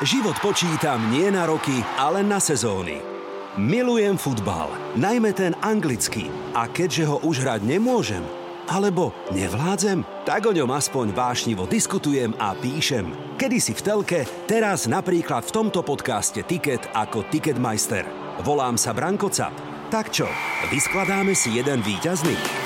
Život 0.00 0.40
počítam 0.40 1.12
nie 1.12 1.28
na 1.28 1.44
roky, 1.44 1.84
ale 2.00 2.24
na 2.24 2.40
sezóny. 2.40 3.04
Milujem 3.60 4.16
futbal, 4.16 4.72
najmä 4.96 5.36
ten 5.36 5.52
anglický. 5.60 6.32
A 6.56 6.72
keďže 6.72 7.04
ho 7.04 7.20
už 7.20 7.44
hrať 7.44 7.68
nemôžem, 7.68 8.24
alebo 8.64 9.12
nevládzem, 9.28 10.00
tak 10.24 10.48
o 10.48 10.56
ňom 10.56 10.72
aspoň 10.72 11.12
vášnivo 11.12 11.68
diskutujem 11.68 12.32
a 12.40 12.56
píšem. 12.56 13.12
Kedy 13.36 13.58
si 13.60 13.76
v 13.76 13.84
telke, 13.84 14.20
teraz 14.48 14.88
napríklad 14.88 15.44
v 15.44 15.52
tomto 15.52 15.84
podcaste 15.84 16.48
Ticket 16.48 16.80
ako 16.96 17.28
Ticketmeister. 17.28 18.08
Volám 18.40 18.80
sa 18.80 18.96
Branko 18.96 19.28
Cap. 19.28 19.52
Tak 19.92 20.16
čo, 20.16 20.24
vyskladáme 20.72 21.36
si 21.36 21.60
jeden 21.60 21.84
výťazný? 21.84 22.59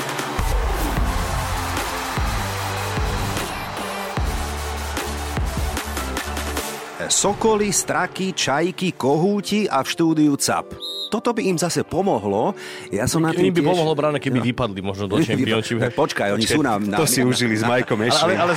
Sokoly, 7.14 7.70
straky, 7.70 8.34
čajky, 8.34 8.98
kohúti 8.98 9.70
a 9.70 9.86
v 9.86 9.89
štúdiu 9.89 10.34
CAP. 10.34 10.75
Toto 11.14 11.30
by 11.30 11.46
im 11.46 11.54
zase 11.54 11.86
pomohlo. 11.86 12.58
Ja 12.90 13.06
som 13.06 13.22
na 13.22 13.30
tým 13.30 13.54
by 13.54 13.62
tiež... 13.62 13.70
pomohlo 13.70 13.94
bráne, 13.94 14.18
keby 14.18 14.43
vypadli 14.50 14.82
možno 14.82 15.06
do 15.06 15.22
Championship. 15.22 15.79
Počkaj, 15.94 16.34
oni 16.34 16.42
sú 16.42 16.66
na... 16.66 16.82
na 16.82 16.98
To 16.98 17.06
si 17.06 17.22
užili 17.22 17.54
s 17.54 17.62
Majkom 17.62 18.03
Ale, 18.03 18.11
ešte. 18.11 18.34
ale, 18.34 18.34
ale 18.34 18.53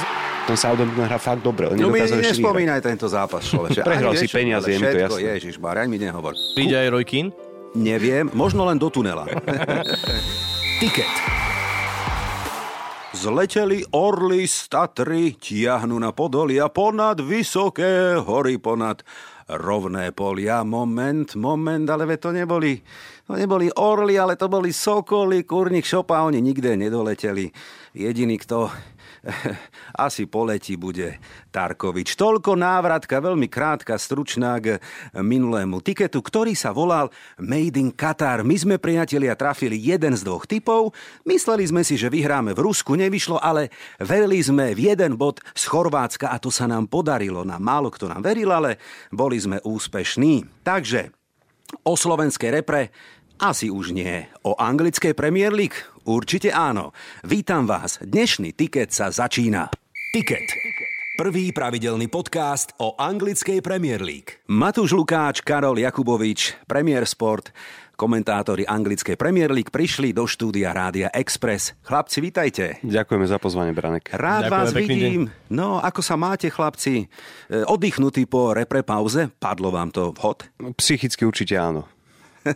Tom 0.49 0.57
Southampton 0.57 1.05
hrá 1.05 1.21
fakt 1.21 1.45
dobre. 1.45 1.69
No 1.77 1.93
mi 1.93 2.01
nespomínaj 2.01 2.81
tento 2.81 3.05
zápas, 3.05 3.45
človeče. 3.45 3.85
Prehral 3.93 4.17
si 4.17 4.25
peniaze, 4.25 4.65
ale 4.65 4.73
je 4.73 4.79
mi 4.81 4.89
to 4.89 4.99
jasné. 5.05 5.21
Ježiš, 5.37 5.55
ani 5.61 5.89
mi 5.93 5.97
nehovor. 6.01 6.33
príde 6.57 6.73
aj 6.73 6.89
Roy 6.89 7.05
Keane. 7.05 7.29
Neviem, 7.77 8.33
možno 8.33 8.65
len 8.65 8.81
do 8.81 8.89
tunela. 8.89 9.29
Ticket. 10.81 11.36
Zleteli 13.17 13.81
orly 13.97 14.45
z 14.45 14.69
Tatry, 14.69 15.33
tiahnu 15.41 15.97
na 15.97 16.13
podolia 16.13 16.69
ponad 16.69 17.17
vysoké 17.17 18.13
hory, 18.13 18.61
ponad 18.61 19.01
rovné 19.49 20.13
polia. 20.13 20.61
Moment, 20.61 21.25
moment, 21.33 21.89
ale 21.89 22.05
veď 22.05 22.19
to 22.21 22.29
neboli, 22.29 22.77
to 23.25 23.33
neboli 23.33 23.73
orly, 23.73 24.21
ale 24.21 24.37
to 24.37 24.45
boli 24.45 24.69
sokoly, 24.69 25.49
kurník 25.49 25.81
šopa, 25.81 26.29
oni 26.29 26.45
nikde 26.45 26.77
nedoleteli. 26.77 27.49
Jediný, 27.97 28.37
kto 28.37 28.69
asi 30.07 30.25
poletí, 30.25 30.79
bude 30.79 31.19
Tarkovič. 31.51 32.15
Toľko 32.15 32.55
návratka, 32.55 33.19
veľmi 33.19 33.47
krátka, 33.51 33.99
stručná 33.99 34.59
k 34.59 34.79
minulému 35.15 35.83
tiketu, 35.83 36.23
ktorý 36.23 36.55
sa 36.55 36.71
volal 36.71 37.11
Made 37.39 37.77
in 37.77 37.91
Qatar. 37.91 38.41
My 38.47 38.55
sme 38.55 38.75
priatelia 38.79 39.35
trafili 39.35 39.77
jeden 39.77 40.15
z 40.15 40.23
dvoch 40.23 40.47
typov. 40.47 40.95
Mysleli 41.27 41.67
sme 41.67 41.83
si, 41.83 41.99
že 41.99 42.11
vyhráme 42.11 42.55
v 42.55 42.63
Rusku, 42.63 42.95
nevyšlo, 42.95 43.39
ale 43.39 43.69
verili 43.99 44.39
sme 44.39 44.71
v 44.73 44.93
jeden 44.93 45.19
bod 45.19 45.43
z 45.53 45.63
Chorvátska 45.67 46.31
a 46.31 46.37
to 46.39 46.49
sa 46.49 46.65
nám 46.65 46.87
podarilo. 46.87 47.43
Na 47.43 47.59
málo 47.59 47.91
kto 47.91 48.07
nám 48.07 48.23
veril, 48.23 48.49
ale 48.51 48.79
boli 49.11 49.37
sme 49.37 49.59
úspešní. 49.63 50.63
Takže 50.63 51.11
o 51.83 51.93
slovenskej 51.99 52.49
repre 52.63 52.81
asi 53.37 53.69
už 53.69 53.93
nie. 53.93 54.25
O 54.41 54.57
anglickej 54.57 55.13
Premier 55.13 55.53
League? 55.53 55.77
Určite 56.07 56.55
áno. 56.55 56.95
Vítam 57.27 57.67
vás. 57.67 57.99
Dnešný 57.99 58.55
tiket 58.55 58.95
sa 58.95 59.11
začína. 59.11 59.67
Tiket. 60.15 60.47
Prvý 61.19 61.51
pravidelný 61.51 62.07
podcast 62.07 62.71
o 62.79 62.95
anglickej 62.95 63.59
Premier 63.59 63.99
League. 63.99 64.39
Matúš 64.47 64.95
Lukáč, 64.95 65.43
Karol 65.43 65.83
Jakubovič, 65.83 66.63
Premier 66.63 67.03
Sport, 67.03 67.51
komentátori 67.99 68.63
anglickej 68.63 69.19
Premier 69.19 69.51
League 69.51 69.67
prišli 69.67 70.15
do 70.15 70.23
štúdia 70.23 70.71
Rádia 70.71 71.11
Express. 71.11 71.75
Chlapci, 71.83 72.23
vítajte. 72.23 72.79
Ďakujeme 72.87 73.27
za 73.27 73.35
pozvanie, 73.35 73.75
Branek. 73.75 74.07
Rád 74.07 74.47
Ďakujeme, 74.47 74.55
vás 74.55 74.69
vidím. 74.71 75.21
No, 75.51 75.83
ako 75.83 75.99
sa 75.99 76.15
máte, 76.15 76.47
chlapci? 76.47 77.11
E, 77.51 77.67
Oddychnutí 77.67 78.31
po 78.31 78.55
repre 78.55 78.79
pauze? 78.79 79.27
Padlo 79.27 79.75
vám 79.75 79.91
to 79.91 80.15
vhod? 80.15 80.47
Psychicky 80.79 81.27
určite 81.27 81.59
áno. 81.59 81.96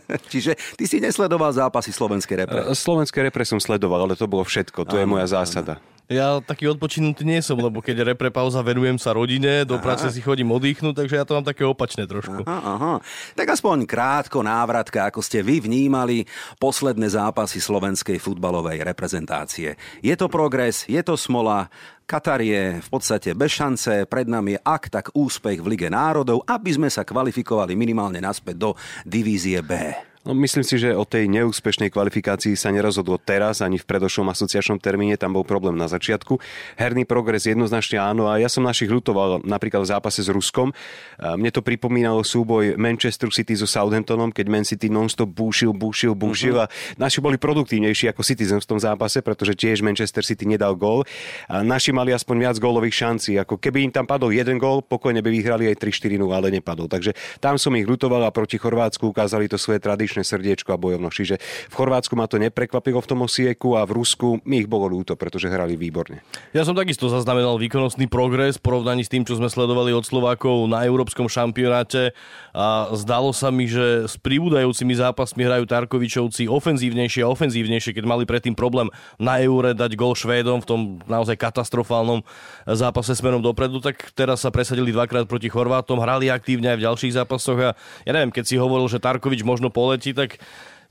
Čiže 0.32 0.56
ty 0.76 0.84
si 0.88 0.98
nesledoval 1.02 1.52
zápasy 1.52 1.90
slovenskej 1.92 2.46
repre. 2.46 2.60
Slovenské 2.72 3.22
repre 3.24 3.44
som 3.44 3.58
sledoval, 3.58 4.08
ale 4.08 4.14
to 4.14 4.30
bolo 4.30 4.44
všetko. 4.46 4.88
To 4.88 4.96
je 4.98 5.06
moja 5.06 5.26
zásada. 5.28 5.80
Ja 6.12 6.42
taký 6.44 6.68
odpočinutý 6.68 7.24
nie 7.24 7.40
som, 7.40 7.56
lebo 7.56 7.80
keď 7.80 8.12
repre 8.12 8.28
pauza 8.28 8.60
venujem 8.60 9.00
sa 9.00 9.16
rodine, 9.16 9.64
do 9.64 9.80
práce 9.80 10.04
si 10.12 10.20
chodím 10.20 10.52
oddychnúť, 10.52 10.98
takže 10.98 11.16
ja 11.16 11.24
to 11.24 11.38
mám 11.38 11.46
také 11.46 11.64
opačné 11.64 12.04
trošku. 12.04 12.44
Aha, 12.44 12.60
aha. 12.60 12.94
Tak 13.32 13.56
aspoň 13.56 13.88
krátko 13.88 14.44
návratka, 14.44 15.08
ako 15.08 15.24
ste 15.24 15.40
vy 15.40 15.64
vnímali 15.64 16.28
posledné 16.60 17.08
zápasy 17.08 17.64
slovenskej 17.64 18.20
futbalovej 18.20 18.84
reprezentácie. 18.84 19.78
Je 20.04 20.12
to 20.12 20.28
progres, 20.28 20.84
je 20.84 21.00
to 21.00 21.16
smola, 21.16 21.72
Katar 22.12 22.44
je 22.44 22.76
v 22.76 22.88
podstate 22.92 23.32
bez 23.32 23.56
šance, 23.56 24.04
pred 24.04 24.28
nami 24.28 24.52
je 24.52 24.60
ak 24.60 24.92
tak 24.92 25.06
úspech 25.16 25.64
v 25.64 25.72
Lige 25.72 25.88
národov, 25.88 26.44
aby 26.44 26.68
sme 26.68 26.92
sa 26.92 27.08
kvalifikovali 27.08 27.72
minimálne 27.72 28.20
naspäť 28.20 28.60
do 28.60 28.70
divízie 29.08 29.64
B. 29.64 30.11
No, 30.22 30.38
myslím 30.38 30.62
si, 30.62 30.78
že 30.78 30.94
o 30.94 31.02
tej 31.02 31.26
neúspešnej 31.26 31.90
kvalifikácii 31.90 32.54
sa 32.54 32.70
nerozhodlo 32.70 33.18
teraz, 33.18 33.58
ani 33.58 33.74
v 33.74 33.82
predošlom 33.82 34.30
asociačnom 34.30 34.78
termíne, 34.78 35.18
tam 35.18 35.34
bol 35.34 35.42
problém 35.42 35.74
na 35.74 35.90
začiatku. 35.90 36.38
Herný 36.78 37.02
progres 37.10 37.50
jednoznačne 37.50 37.98
áno 37.98 38.30
a 38.30 38.38
ja 38.38 38.46
som 38.46 38.62
našich 38.62 38.86
ľutoval 38.86 39.42
napríklad 39.42 39.82
v 39.82 39.90
zápase 39.90 40.22
s 40.22 40.30
Ruskom. 40.30 40.70
A 41.18 41.34
Mne 41.34 41.50
to 41.50 41.58
pripomínalo 41.58 42.22
súboj 42.22 42.78
Manchester 42.78 43.34
City 43.34 43.58
so 43.58 43.66
Southamptonom, 43.66 44.30
keď 44.30 44.46
Man 44.46 44.62
City 44.62 44.86
non-stop 44.86 45.26
búšil, 45.26 45.74
búšil, 45.74 46.14
búšil 46.14 46.54
uh-huh. 46.54 46.70
a 46.70 47.02
naši 47.02 47.18
boli 47.18 47.34
produktívnejší 47.34 48.14
ako 48.14 48.22
Citizens 48.22 48.62
v 48.62 48.78
tom 48.78 48.78
zápase, 48.78 49.26
pretože 49.26 49.58
tiež 49.58 49.82
Manchester 49.82 50.22
City 50.22 50.46
nedal 50.46 50.78
gól. 50.78 51.02
A 51.50 51.66
naši 51.66 51.90
mali 51.90 52.14
aspoň 52.14 52.46
viac 52.46 52.56
gólových 52.62 52.94
šancí. 52.94 53.42
Ako 53.42 53.58
keby 53.58 53.90
im 53.90 53.92
tam 53.92 54.06
padol 54.06 54.30
jeden 54.30 54.62
gól, 54.62 54.86
pokojne 54.86 55.18
by 55.18 55.34
vyhrali 55.34 55.66
aj 55.66 55.82
3-4 55.82 56.14
ale 56.30 56.54
nepadol. 56.54 56.86
Takže 56.86 57.10
tam 57.42 57.58
som 57.58 57.74
ich 57.74 57.90
ľutoval 57.90 58.22
a 58.22 58.30
proti 58.30 58.54
Chorvátsku 58.54 59.10
ukázali 59.10 59.50
to 59.50 59.58
svoje 59.58 59.82
tradičné 59.82 60.11
srdiečko 60.20 60.76
a 60.76 60.76
bojovnosť. 60.76 61.16
Čiže 61.16 61.36
v 61.72 61.74
Chorvátsku 61.74 62.12
ma 62.12 62.28
to 62.28 62.36
neprekvapilo 62.36 63.00
v 63.00 63.08
tom 63.08 63.24
osieku 63.24 63.80
a 63.80 63.88
v 63.88 63.96
Rusku 63.96 64.44
mi 64.44 64.60
ich 64.60 64.68
bolo 64.68 64.84
ľúto, 64.92 65.16
pretože 65.16 65.48
hrali 65.48 65.80
výborne. 65.80 66.20
Ja 66.52 66.68
som 66.68 66.76
takisto 66.76 67.08
zaznamenal 67.08 67.56
výkonnostný 67.56 68.12
progres 68.12 68.60
v 68.60 68.68
porovnaní 68.68 69.08
s 69.08 69.08
tým, 69.08 69.24
čo 69.24 69.40
sme 69.40 69.48
sledovali 69.48 69.96
od 69.96 70.04
Slovákov 70.04 70.68
na 70.68 70.84
európskom 70.84 71.32
šampionáte 71.32 72.12
a 72.52 72.92
zdalo 72.92 73.32
sa 73.32 73.48
mi, 73.48 73.64
že 73.64 74.04
s 74.04 74.20
pribúdajúcimi 74.20 74.92
zápasmi 74.92 75.48
hrajú 75.48 75.64
Tarkovičovci 75.64 76.50
ofenzívnejšie 76.52 77.24
a 77.24 77.32
ofenzívnejšie, 77.32 77.96
keď 77.96 78.04
mali 78.04 78.28
predtým 78.28 78.52
problém 78.52 78.92
na 79.16 79.40
Eure 79.40 79.72
dať 79.72 79.96
gol 79.96 80.12
Švédom 80.12 80.60
v 80.60 80.68
tom 80.68 80.80
naozaj 81.06 81.38
katastrofálnom 81.38 82.26
zápase 82.66 83.14
smerom 83.14 83.40
dopredu, 83.40 83.78
tak 83.78 84.10
teraz 84.12 84.42
sa 84.42 84.50
presadili 84.50 84.90
dvakrát 84.90 85.30
proti 85.30 85.46
Chorvátom, 85.46 86.02
hrali 86.02 86.28
aktívne 86.28 86.74
aj 86.74 86.78
v 86.82 86.86
ďalších 86.90 87.16
zápasoch 87.22 87.58
a 87.62 87.70
ja 88.02 88.10
neviem, 88.10 88.34
keď 88.34 88.44
si 88.48 88.56
hovoril, 88.58 88.90
že 88.90 88.98
Tarkovič 88.98 89.46
možno 89.46 89.70
poletí, 90.02 90.10
tak 90.10 90.42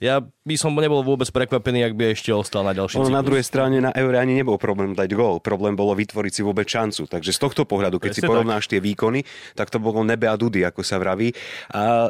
ja 0.02 0.18
by 0.26 0.56
som 0.58 0.74
nebol 0.74 1.06
vôbec 1.06 1.30
prekvapený, 1.30 1.86
ak 1.86 1.94
by 1.94 2.18
ešte 2.18 2.34
ostal 2.34 2.66
na 2.66 2.74
ďalší 2.74 2.98
Ono 2.98 3.14
na 3.14 3.22
druhej 3.22 3.46
strane 3.46 3.78
na 3.78 3.94
Eure 3.94 4.18
ani 4.18 4.34
nebol 4.34 4.58
problém 4.58 4.98
dať 4.98 5.14
gól. 5.14 5.38
Problém 5.38 5.78
bolo 5.78 5.94
vytvoriť 5.94 6.32
si 6.32 6.42
vôbec 6.42 6.66
šancu. 6.66 7.06
Takže 7.06 7.30
z 7.30 7.38
tohto 7.38 7.70
pohľadu, 7.70 8.02
keď 8.02 8.10
si 8.10 8.26
Presne 8.26 8.26
tak. 8.26 8.32
porovnáš 8.34 8.66
tie 8.66 8.82
výkony, 8.82 9.22
tak 9.54 9.70
to 9.70 9.78
bolo 9.78 10.02
nebe 10.02 10.26
a 10.26 10.34
dudy, 10.34 10.66
ako 10.66 10.82
sa 10.82 10.98
vraví. 10.98 11.38
A 11.70 12.10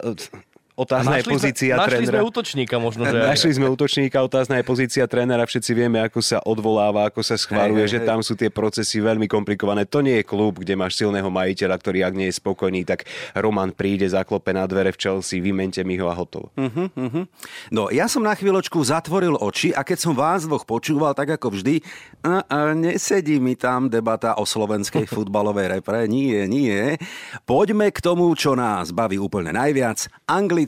otázna 0.74 1.18
je 1.18 1.22
Našli 1.22 1.28
sme- 1.28 1.36
pozícia 1.36 1.74
našli 1.74 1.90
trénera. 1.92 2.12
sme 2.12 2.22
útočníka 2.24 2.76
možno, 2.78 3.02
že... 3.04 3.18
Našli 3.18 3.52
sme 3.54 3.68
útočníka, 3.68 4.18
otázna 4.20 4.56
je 4.56 4.64
pozícia 4.64 5.06
trénera, 5.06 5.44
všetci 5.44 5.72
vieme, 5.72 6.00
ako 6.00 6.20
sa 6.20 6.38
odvoláva, 6.42 7.08
ako 7.08 7.22
sa 7.22 7.36
schváluje, 7.36 7.84
Hej, 7.84 7.92
že 7.92 8.00
hej. 8.00 8.08
tam 8.08 8.20
sú 8.20 8.34
tie 8.34 8.48
procesy 8.48 8.98
veľmi 8.98 9.26
komplikované. 9.26 9.84
To 9.86 10.00
nie 10.00 10.18
je 10.18 10.26
klub, 10.26 10.58
kde 10.58 10.74
máš 10.74 10.96
silného 10.96 11.28
majiteľa, 11.28 11.76
ktorý 11.76 12.00
ak 12.02 12.14
nie 12.14 12.28
je 12.28 12.36
spokojný, 12.36 12.82
tak 12.84 13.06
Roman 13.34 13.72
príde, 13.72 14.06
zaklope 14.06 14.50
na 14.50 14.64
dvere 14.64 14.90
v 14.90 14.98
Chelsea, 14.98 15.38
vymente 15.38 15.82
mi 15.82 15.96
ho 15.96 16.08
a 16.08 16.16
hotovo. 16.16 16.52
Mhm. 16.56 17.28
No, 17.70 17.88
ja 17.88 18.06
som 18.06 18.22
na 18.22 18.32
chvíľočku 18.32 18.78
zatvoril 18.82 19.36
oči 19.36 19.72
a 19.72 19.82
keď 19.82 19.98
som 20.00 20.14
vás 20.14 20.44
dvoch 20.44 20.64
počúval, 20.64 21.14
tak 21.14 21.32
ako 21.32 21.54
vždy, 21.54 21.84
a, 22.22 22.44
a 22.44 22.58
nesedí 22.72 23.38
mi 23.38 23.54
tam 23.54 23.88
debata 23.88 24.34
o 24.34 24.44
slovenskej 24.44 25.06
futbalovej 25.12 25.68
repre. 25.74 26.06
Nie, 26.06 26.46
nie. 26.46 26.96
Poďme 27.44 27.88
k 27.88 28.00
tomu, 28.00 28.28
čo 28.34 28.54
nás 28.54 28.92
baví 28.92 29.16
úplne 29.16 29.52
najviac. 29.52 30.08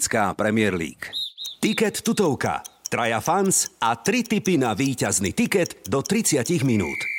Anglická 0.03 0.35
Premier 0.35 0.75
League. 0.75 1.15
Tiket 1.63 2.03
tutovka. 2.03 2.59
Traja 2.91 3.23
fans 3.23 3.71
a 3.79 3.95
tri 3.95 4.27
tipy 4.27 4.59
na 4.59 4.75
víťazný 4.75 5.31
tiket 5.31 5.88
do 5.88 6.03
30 6.03 6.44
minút. 6.67 7.12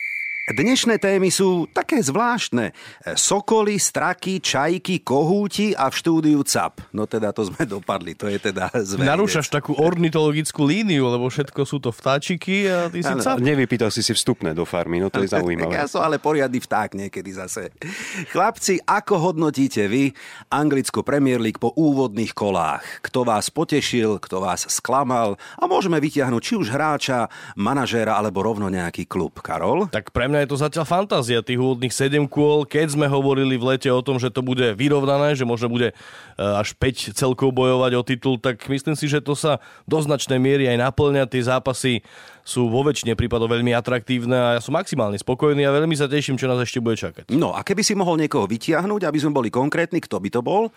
Dnešné 0.45 1.01
témy 1.01 1.33
sú 1.33 1.65
také 1.73 2.05
zvláštne. 2.05 2.77
Sokoly, 3.17 3.81
straky, 3.81 4.45
čajky, 4.45 5.01
kohúti 5.01 5.73
a 5.73 5.89
v 5.89 5.97
štúdiu 5.97 6.45
CAP. 6.45 6.85
No 6.93 7.09
teda 7.09 7.33
to 7.33 7.49
sme 7.49 7.65
dopadli, 7.65 8.13
to 8.13 8.29
je 8.29 8.37
teda 8.37 8.69
zver. 8.85 9.09
Narúšaš 9.09 9.49
takú 9.49 9.73
ornitologickú 9.73 10.69
líniu, 10.69 11.09
lebo 11.09 11.33
všetko 11.33 11.65
sú 11.65 11.81
to 11.81 11.89
vtáčiky 11.89 12.69
a 12.69 12.93
ty 12.93 13.01
si 13.01 13.09
Áno. 13.09 13.25
cap. 13.25 13.41
Nevypýtal 13.41 13.89
si 13.89 14.05
si 14.05 14.13
vstupné 14.13 14.53
do 14.53 14.69
farmy, 14.69 15.01
no 15.01 15.09
to 15.09 15.25
je 15.25 15.33
zaujímavé. 15.41 15.81
ja 15.81 15.89
som 15.89 16.05
ale 16.05 16.21
poriadny 16.21 16.61
vták 16.61 16.93
niekedy 16.93 17.31
zase. 17.33 17.73
Chlapci, 18.29 18.85
ako 18.85 19.33
hodnotíte 19.33 19.89
vy 19.89 20.13
anglickú 20.53 21.01
Premier 21.01 21.41
League 21.41 21.57
po 21.57 21.73
úvodných 21.73 22.37
kolách? 22.37 22.85
Kto 23.01 23.25
vás 23.25 23.49
potešil, 23.49 24.21
kto 24.21 24.45
vás 24.45 24.69
sklamal? 24.69 25.41
A 25.57 25.65
môžeme 25.65 25.97
vytiahnuť 26.05 26.43
či 26.45 26.53
už 26.61 26.69
hráča, 26.69 27.33
manažéra 27.57 28.21
alebo 28.21 28.45
rovno 28.45 28.69
nejaký 28.69 29.09
klub. 29.09 29.41
Karol? 29.41 29.89
Tak 29.89 30.13
pre 30.13 30.34
mňa 30.35 30.43
je 30.43 30.51
to 30.51 30.59
zatiaľ 30.59 30.85
fantázia 30.91 31.47
tých 31.47 31.63
úvodných 31.63 31.95
7 31.95 32.27
kôl. 32.27 32.67
Keď 32.67 32.99
sme 32.99 33.07
hovorili 33.07 33.55
v 33.55 33.79
lete 33.79 33.87
o 33.95 34.03
tom, 34.03 34.19
že 34.19 34.35
to 34.35 34.43
bude 34.43 34.75
vyrovnané, 34.75 35.39
že 35.39 35.47
možno 35.47 35.71
bude 35.71 35.95
eh, 35.95 36.43
až 36.43 36.75
5 36.75 37.15
celkov 37.15 37.55
bojovať 37.55 37.93
o 37.95 38.03
titul, 38.03 38.35
tak 38.43 38.67
myslím 38.67 38.99
si, 38.99 39.07
že 39.07 39.23
to 39.23 39.39
sa 39.39 39.63
do 39.87 40.03
značnej 40.03 40.43
miery 40.43 40.67
aj 40.67 40.91
naplňa. 40.91 41.31
Tie 41.31 41.47
zápasy 41.47 42.03
sú 42.43 42.67
vo 42.67 42.83
väčšine 42.83 43.15
prípadov 43.15 43.47
veľmi 43.55 43.71
atraktívne 43.73 44.35
a 44.35 44.49
ja 44.59 44.61
som 44.61 44.75
maximálne 44.75 45.17
spokojný 45.17 45.63
a 45.65 45.73
veľmi 45.73 45.95
sa 45.95 46.11
teším, 46.11 46.35
čo 46.35 46.51
nás 46.51 46.59
ešte 46.59 46.83
bude 46.83 46.99
čakať. 46.99 47.31
No 47.31 47.55
a 47.55 47.63
keby 47.63 47.87
si 47.87 47.95
mohol 47.95 48.19
niekoho 48.19 48.51
vytiahnuť, 48.51 49.07
aby 49.07 49.19
sme 49.23 49.33
boli 49.33 49.49
konkrétni, 49.49 50.03
kto 50.03 50.19
by 50.19 50.29
to 50.29 50.43
bol? 50.43 50.69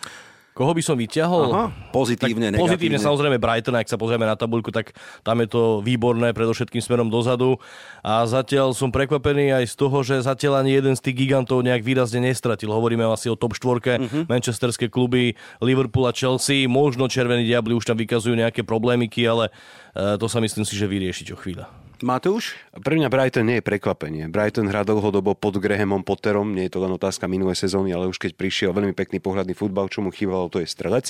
Koho 0.58 0.74
by 0.74 0.82
som 0.82 0.98
vyťahol? 0.98 1.54
Aha, 1.54 1.66
pozitívne, 1.94 2.50
tak 2.50 2.58
negatívne. 2.58 2.66
Pozitívne 2.66 2.98
samozrejme 2.98 3.38
Brighton, 3.38 3.78
ak 3.78 3.86
sa 3.86 4.02
pozrieme 4.02 4.26
na 4.26 4.34
tabuľku, 4.34 4.74
tak 4.74 4.98
tam 5.22 5.38
je 5.46 5.54
to 5.54 5.86
výborné, 5.86 6.34
predovšetkým 6.34 6.82
smerom 6.82 7.14
dozadu. 7.14 7.62
A 8.02 8.26
zatiaľ 8.26 8.74
som 8.74 8.90
prekvapený 8.90 9.54
aj 9.54 9.70
z 9.70 9.76
toho, 9.78 10.02
že 10.02 10.26
zatiaľ 10.26 10.66
ani 10.66 10.74
jeden 10.74 10.98
z 10.98 11.06
tých 11.06 11.30
gigantov 11.30 11.62
nejak 11.62 11.86
výrazne 11.86 12.26
nestratil. 12.26 12.74
Hovoríme 12.74 13.06
asi 13.06 13.30
o 13.30 13.38
top 13.38 13.54
štvorke, 13.54 14.02
uh-huh. 14.02 14.26
manchesterské 14.26 14.90
kluby, 14.90 15.38
Liverpool 15.62 16.10
a 16.10 16.14
Chelsea. 16.18 16.66
Možno 16.66 17.06
Červení 17.06 17.46
diabli 17.46 17.78
už 17.78 17.86
tam 17.86 18.02
vykazujú 18.02 18.34
nejaké 18.34 18.66
problémiky, 18.66 19.30
ale 19.30 19.54
e, 19.94 20.18
to 20.18 20.26
sa 20.26 20.42
myslím 20.42 20.66
si, 20.66 20.74
že 20.74 20.90
vyrieši 20.90 21.30
čo 21.30 21.38
chvíľa. 21.38 21.70
Matúš? 22.06 22.54
Pre 22.74 22.94
mňa 22.94 23.10
Brighton 23.10 23.48
nie 23.50 23.58
je 23.58 23.66
prekvapenie. 23.66 24.30
Brighton 24.30 24.70
hrá 24.70 24.86
dlhodobo 24.86 25.34
pod 25.34 25.58
Grahamom 25.58 26.06
Potterom, 26.06 26.54
nie 26.54 26.70
je 26.70 26.78
to 26.78 26.84
len 26.84 26.94
otázka 26.94 27.26
minulé 27.26 27.58
sezóny, 27.58 27.96
ale 27.96 28.06
už 28.06 28.22
keď 28.22 28.38
prišiel 28.38 28.72
veľmi 28.76 28.94
pekný 28.94 29.18
pohľadný 29.18 29.58
futbal, 29.58 29.90
čo 29.90 30.06
mu 30.06 30.14
chýbalo, 30.14 30.52
to 30.52 30.62
je 30.62 30.68
strelec. 30.70 31.10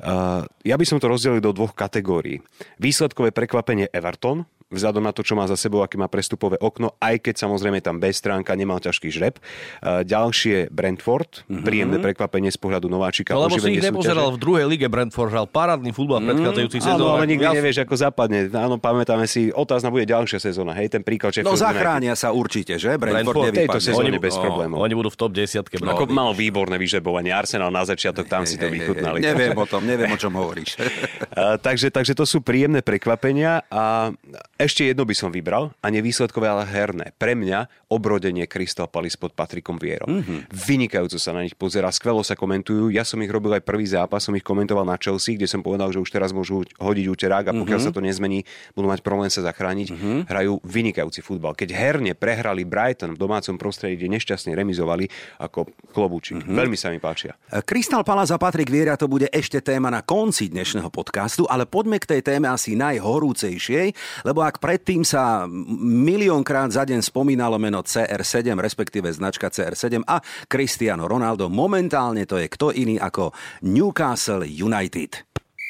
Uh, 0.00 0.44
ja 0.66 0.76
by 0.76 0.84
som 0.84 1.00
to 1.00 1.08
rozdelil 1.08 1.40
do 1.40 1.56
dvoch 1.56 1.72
kategórií. 1.72 2.44
Výsledkové 2.76 3.32
prekvapenie 3.32 3.88
Everton, 3.88 4.44
vzhľadom 4.70 5.02
na 5.02 5.10
to, 5.10 5.26
čo 5.26 5.34
má 5.34 5.44
za 5.50 5.58
sebou, 5.58 5.82
aké 5.82 5.98
má 5.98 6.06
prestupové 6.06 6.54
okno, 6.62 6.94
aj 7.02 7.26
keď 7.26 7.34
samozrejme 7.42 7.82
tam 7.82 7.98
bez 7.98 8.22
stránka 8.22 8.54
nemal 8.54 8.78
ťažký 8.78 9.10
žreb. 9.10 9.36
Ďalšie 9.82 10.70
Brentford, 10.70 11.44
mm-hmm. 11.44 11.66
príjemné 11.66 11.98
prekvapenie 11.98 12.54
z 12.54 12.58
pohľadu 12.62 12.86
nováčika. 12.86 13.34
No, 13.34 13.50
lebo 13.50 13.58
si 13.58 13.76
ich 13.76 13.82
nepozeral 13.82 14.30
v 14.30 14.38
druhej 14.38 14.64
lige 14.70 14.86
Brentford, 14.86 15.34
hral 15.34 15.50
parádny 15.50 15.90
futbal 15.90 16.22
v 16.22 16.34
predchádzajúcich 16.34 16.82
mm, 16.86 16.94
Áno, 16.94 17.04
ale 17.10 17.26
nikdy 17.26 17.46
ja... 17.46 17.54
nevieš, 17.54 17.82
ako 17.82 17.94
zapadne. 17.98 18.46
Áno, 18.54 18.78
pamätáme 18.78 19.26
si, 19.26 19.50
otázna 19.50 19.90
bude 19.90 20.06
ďalšia 20.06 20.38
sezóna, 20.38 20.72
hej, 20.78 20.94
ten 20.94 21.02
príklad 21.02 21.34
No 21.42 21.58
zachránia 21.58 22.14
sa 22.14 22.30
určite, 22.30 22.78
že? 22.78 22.94
Brentford, 22.94 23.50
Brentford 23.50 23.54
tejto 23.54 23.78
sezóne 23.82 24.18
bez 24.22 24.34
no, 24.38 24.42
problémov. 24.46 24.78
Oni 24.82 24.94
budú 24.94 25.10
v 25.10 25.18
top 25.18 25.32
10. 25.34 25.66
No, 25.82 25.98
ako 25.98 26.10
mal 26.10 26.30
výborné 26.32 26.78
vyžrebovanie. 26.78 27.34
Arsenal 27.34 27.70
na 27.74 27.82
začiatok, 27.82 28.26
tam 28.30 28.46
si 28.46 28.54
to 28.54 28.66
hey, 28.70 28.74
vychutnali. 28.78 29.18
Neviem 29.22 29.54
o 29.54 29.66
tom, 29.66 29.82
neviem, 29.82 30.10
o 30.10 30.18
čom 30.18 30.34
hovoríš. 30.34 30.78
takže, 31.66 31.90
takže 31.90 32.12
to 32.14 32.24
sú 32.26 32.42
príjemné 32.42 32.82
prekvapenia 32.84 33.66
a 33.66 34.14
ešte 34.60 34.84
jedno 34.84 35.08
by 35.08 35.16
som 35.16 35.32
vybral 35.32 35.72
a 35.80 35.88
nevýsledkové, 35.88 36.44
ale 36.44 36.68
herné. 36.68 37.16
Pre 37.16 37.32
mňa 37.32 37.88
obrodenie 37.88 38.44
Crystal 38.44 38.84
Palace 38.84 39.16
pod 39.16 39.32
Patrikom 39.32 39.80
Vierom. 39.80 40.20
Mm-hmm. 40.20 40.52
Vynikajúco 40.52 41.16
sa 41.16 41.32
na 41.32 41.40
nich 41.40 41.56
pozera, 41.56 41.88
skvelo 41.88 42.20
sa 42.20 42.36
komentujú. 42.36 42.92
Ja 42.92 43.02
som 43.02 43.16
ich 43.24 43.32
robil 43.32 43.56
aj 43.56 43.64
prvý 43.64 43.88
zápas, 43.88 44.20
som 44.20 44.36
ich 44.36 44.44
komentoval 44.44 44.84
na 44.84 45.00
Chelsea, 45.00 45.40
kde 45.40 45.48
som 45.48 45.64
povedal, 45.64 45.88
že 45.90 45.98
už 45.98 46.12
teraz 46.12 46.36
môžu 46.36 46.68
hodiť 46.76 47.06
úterák 47.08 47.44
a 47.50 47.52
pokiaľ 47.56 47.78
mm-hmm. 47.80 47.88
sa 47.88 47.96
to 47.96 48.04
nezmení, 48.04 48.44
budú 48.76 48.86
mať 48.92 49.00
problém 49.00 49.32
sa 49.32 49.40
zachrániť. 49.40 49.88
Mm-hmm. 49.96 50.18
Hrajú 50.28 50.52
vynikajúci 50.60 51.24
futbal. 51.24 51.56
Keď 51.56 51.72
herne 51.72 52.12
prehrali 52.12 52.68
Brighton 52.68 53.16
v 53.16 53.18
domácom 53.18 53.56
prostredí, 53.56 53.96
kde 53.96 54.20
nešťastne 54.20 54.52
remizovali 54.52 55.08
ako 55.40 55.72
klobúčik. 55.90 56.44
Mm-hmm. 56.44 56.54
Veľmi 56.60 56.76
sa 56.76 56.92
mi 56.92 57.00
páčia. 57.00 57.32
Crystal 57.64 58.04
Palace 58.04 58.36
a 58.36 58.38
Patrik 58.38 58.68
Viera 58.68 59.00
to 59.00 59.08
bude 59.08 59.32
ešte 59.32 59.64
téma 59.64 59.88
na 59.88 60.04
konci 60.04 60.52
dnešného 60.52 60.92
podcastu, 60.92 61.48
ale 61.48 61.64
poďme 61.64 61.96
k 61.96 62.12
tej 62.12 62.20
téme 62.20 62.46
asi 62.52 62.76
najhorúcejšej, 62.76 63.86
lebo 64.28 64.49
ak 64.50 64.58
predtým 64.58 65.06
sa 65.06 65.46
miliónkrát 65.78 66.74
za 66.74 66.82
deň 66.82 67.06
spomínalo 67.06 67.54
meno 67.62 67.86
CR7, 67.86 68.58
respektíve 68.58 69.06
značka 69.06 69.46
CR7 69.46 70.02
a 70.02 70.18
Cristiano 70.50 71.06
Ronaldo, 71.06 71.46
momentálne 71.46 72.26
to 72.26 72.34
je 72.34 72.50
kto 72.50 72.74
iný 72.74 72.98
ako 72.98 73.30
Newcastle 73.62 74.42
United. 74.42 75.22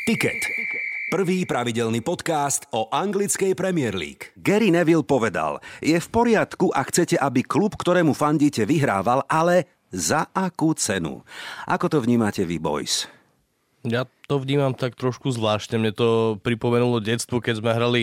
Ticket. 0.08 0.40
Prvý 1.12 1.44
pravidelný 1.44 2.00
podcast 2.00 2.64
o 2.72 2.88
anglickej 2.88 3.52
Premier 3.52 3.92
League. 3.92 4.32
Gary 4.40 4.72
Neville 4.72 5.04
povedal, 5.04 5.60
je 5.84 6.00
v 6.00 6.08
poriadku, 6.08 6.72
ak 6.72 6.88
chcete, 6.88 7.20
aby 7.20 7.44
klub, 7.44 7.76
ktorému 7.76 8.16
fandíte, 8.16 8.64
vyhrával, 8.64 9.28
ale 9.28 9.68
za 9.92 10.32
akú 10.32 10.72
cenu? 10.72 11.20
Ako 11.68 11.92
to 11.92 12.00
vnímate 12.00 12.48
vy, 12.48 12.56
boys? 12.56 13.04
Ja 13.84 14.08
to 14.24 14.40
vnímam 14.40 14.72
tak 14.72 14.96
trošku 14.96 15.28
zvláštne. 15.36 15.76
Mne 15.76 15.92
to 15.92 16.08
pripomenulo 16.40 16.96
detstvo, 17.00 17.44
keď 17.44 17.60
sme 17.60 17.76
hrali 17.76 18.02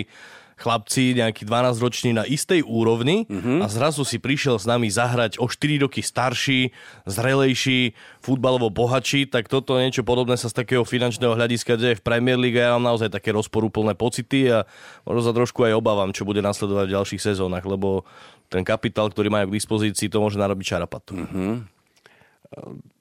chlapci, 0.58 1.14
nejakí 1.14 1.46
12 1.46 1.78
roční 1.78 2.12
na 2.18 2.26
istej 2.26 2.66
úrovni 2.66 3.30
mm-hmm. 3.30 3.62
a 3.62 3.70
zrazu 3.70 4.02
si 4.02 4.18
prišiel 4.18 4.58
s 4.58 4.66
nami 4.66 4.90
zahrať 4.90 5.38
o 5.38 5.46
4 5.46 5.86
roky 5.86 6.02
starší, 6.02 6.74
zrelejší, 7.06 7.94
futbalovo 8.20 8.74
bohatší, 8.74 9.30
tak 9.30 9.48
toto 9.48 9.78
niečo 9.78 10.02
podobné 10.02 10.34
sa 10.34 10.50
z 10.50 10.58
takého 10.66 10.82
finančného 10.82 11.38
hľadiska 11.38 11.78
deje 11.78 12.02
v 12.02 12.06
Premier 12.06 12.42
League 12.42 12.58
a 12.58 12.70
ja 12.70 12.76
mám 12.76 12.98
naozaj 12.98 13.14
také 13.14 13.30
rozporúplné 13.32 13.94
pocity 13.94 14.50
a 14.50 14.66
možno 15.06 15.22
sa 15.30 15.32
trošku 15.38 15.62
aj 15.62 15.78
obávam, 15.78 16.10
čo 16.10 16.26
bude 16.26 16.42
nasledovať 16.42 16.86
v 16.90 16.96
ďalších 16.98 17.22
sezónach, 17.22 17.64
lebo 17.64 18.02
ten 18.50 18.66
kapitál, 18.66 19.14
ktorý 19.14 19.30
majú 19.30 19.54
k 19.54 19.58
dispozícii, 19.62 20.10
to 20.10 20.24
môže 20.24 20.42
narobiť 20.42 20.66
čarapatu. 20.66 21.14
Mm-hmm. 21.14 21.54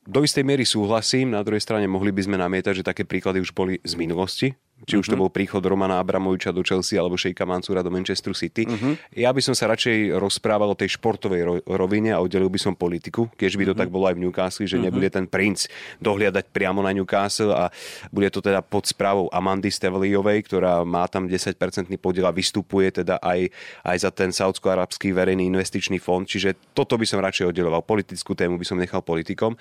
Do 0.07 0.21
istej 0.23 0.43
miery 0.47 0.67
súhlasím, 0.67 1.35
na 1.35 1.43
druhej 1.43 1.63
strane 1.63 1.87
mohli 1.87 2.11
by 2.11 2.23
sme 2.27 2.37
namietať, 2.39 2.83
že 2.83 2.87
také 2.87 3.03
príklady 3.07 3.43
už 3.43 3.55
boli 3.55 3.79
z 3.83 3.95
minulosti, 3.95 4.55
či 4.85 5.01
už 5.01 5.09
to 5.09 5.17
mhm. 5.17 5.23
bol 5.25 5.31
príchod 5.33 5.65
Romana 5.65 5.97
Abramoviča 5.97 6.53
do 6.53 6.61
Chelsea 6.61 7.01
alebo 7.01 7.17
Šejka 7.17 7.49
Mansúra 7.49 7.81
do 7.81 7.89
Manchester 7.89 8.37
City. 8.37 8.69
Uh-huh. 8.69 8.93
Ja 9.17 9.33
by 9.33 9.41
som 9.41 9.57
sa 9.57 9.73
radšej 9.73 10.21
rozprával 10.21 10.69
o 10.69 10.77
tej 10.77 11.01
športovej 11.01 11.65
rovine 11.65 12.13
a 12.13 12.21
oddelil 12.21 12.53
by 12.53 12.61
som 12.61 12.77
politiku, 12.77 13.33
keď 13.41 13.51
by 13.57 13.65
to 13.65 13.73
uh-huh. 13.73 13.81
tak 13.81 13.89
bolo 13.89 14.05
aj 14.05 14.21
v 14.21 14.29
Newcastle, 14.29 14.69
že 14.69 14.77
uh-huh. 14.77 14.93
nebude 14.93 15.09
ten 15.09 15.25
princ 15.25 15.65
dohliadať 16.05 16.53
priamo 16.53 16.85
na 16.85 16.93
Newcastle 16.93 17.57
a 17.57 17.73
bude 18.13 18.29
to 18.29 18.45
teda 18.45 18.61
pod 18.61 18.85
správou 18.85 19.33
Amandy 19.33 19.73
Steveliovej, 19.73 20.45
ktorá 20.45 20.85
má 20.85 21.09
tam 21.09 21.25
10% 21.25 21.57
podiel 21.97 22.29
a 22.29 22.37
vystupuje 22.37 23.01
teda 23.01 23.17
aj, 23.25 23.49
aj 23.81 23.97
za 23.97 24.11
ten 24.13 24.29
saudsko-arabský 24.29 25.17
verejný 25.17 25.49
investičný 25.49 25.97
fond. 25.97 26.29
Čiže 26.29 26.77
toto 26.77 27.01
by 27.01 27.09
som 27.09 27.25
radšej 27.25 27.49
oddeloval. 27.49 27.81
Politickú 27.81 28.37
tému 28.37 28.61
by 28.61 28.67
som 28.69 28.77
nechal 28.77 29.01
politikom. 29.01 29.57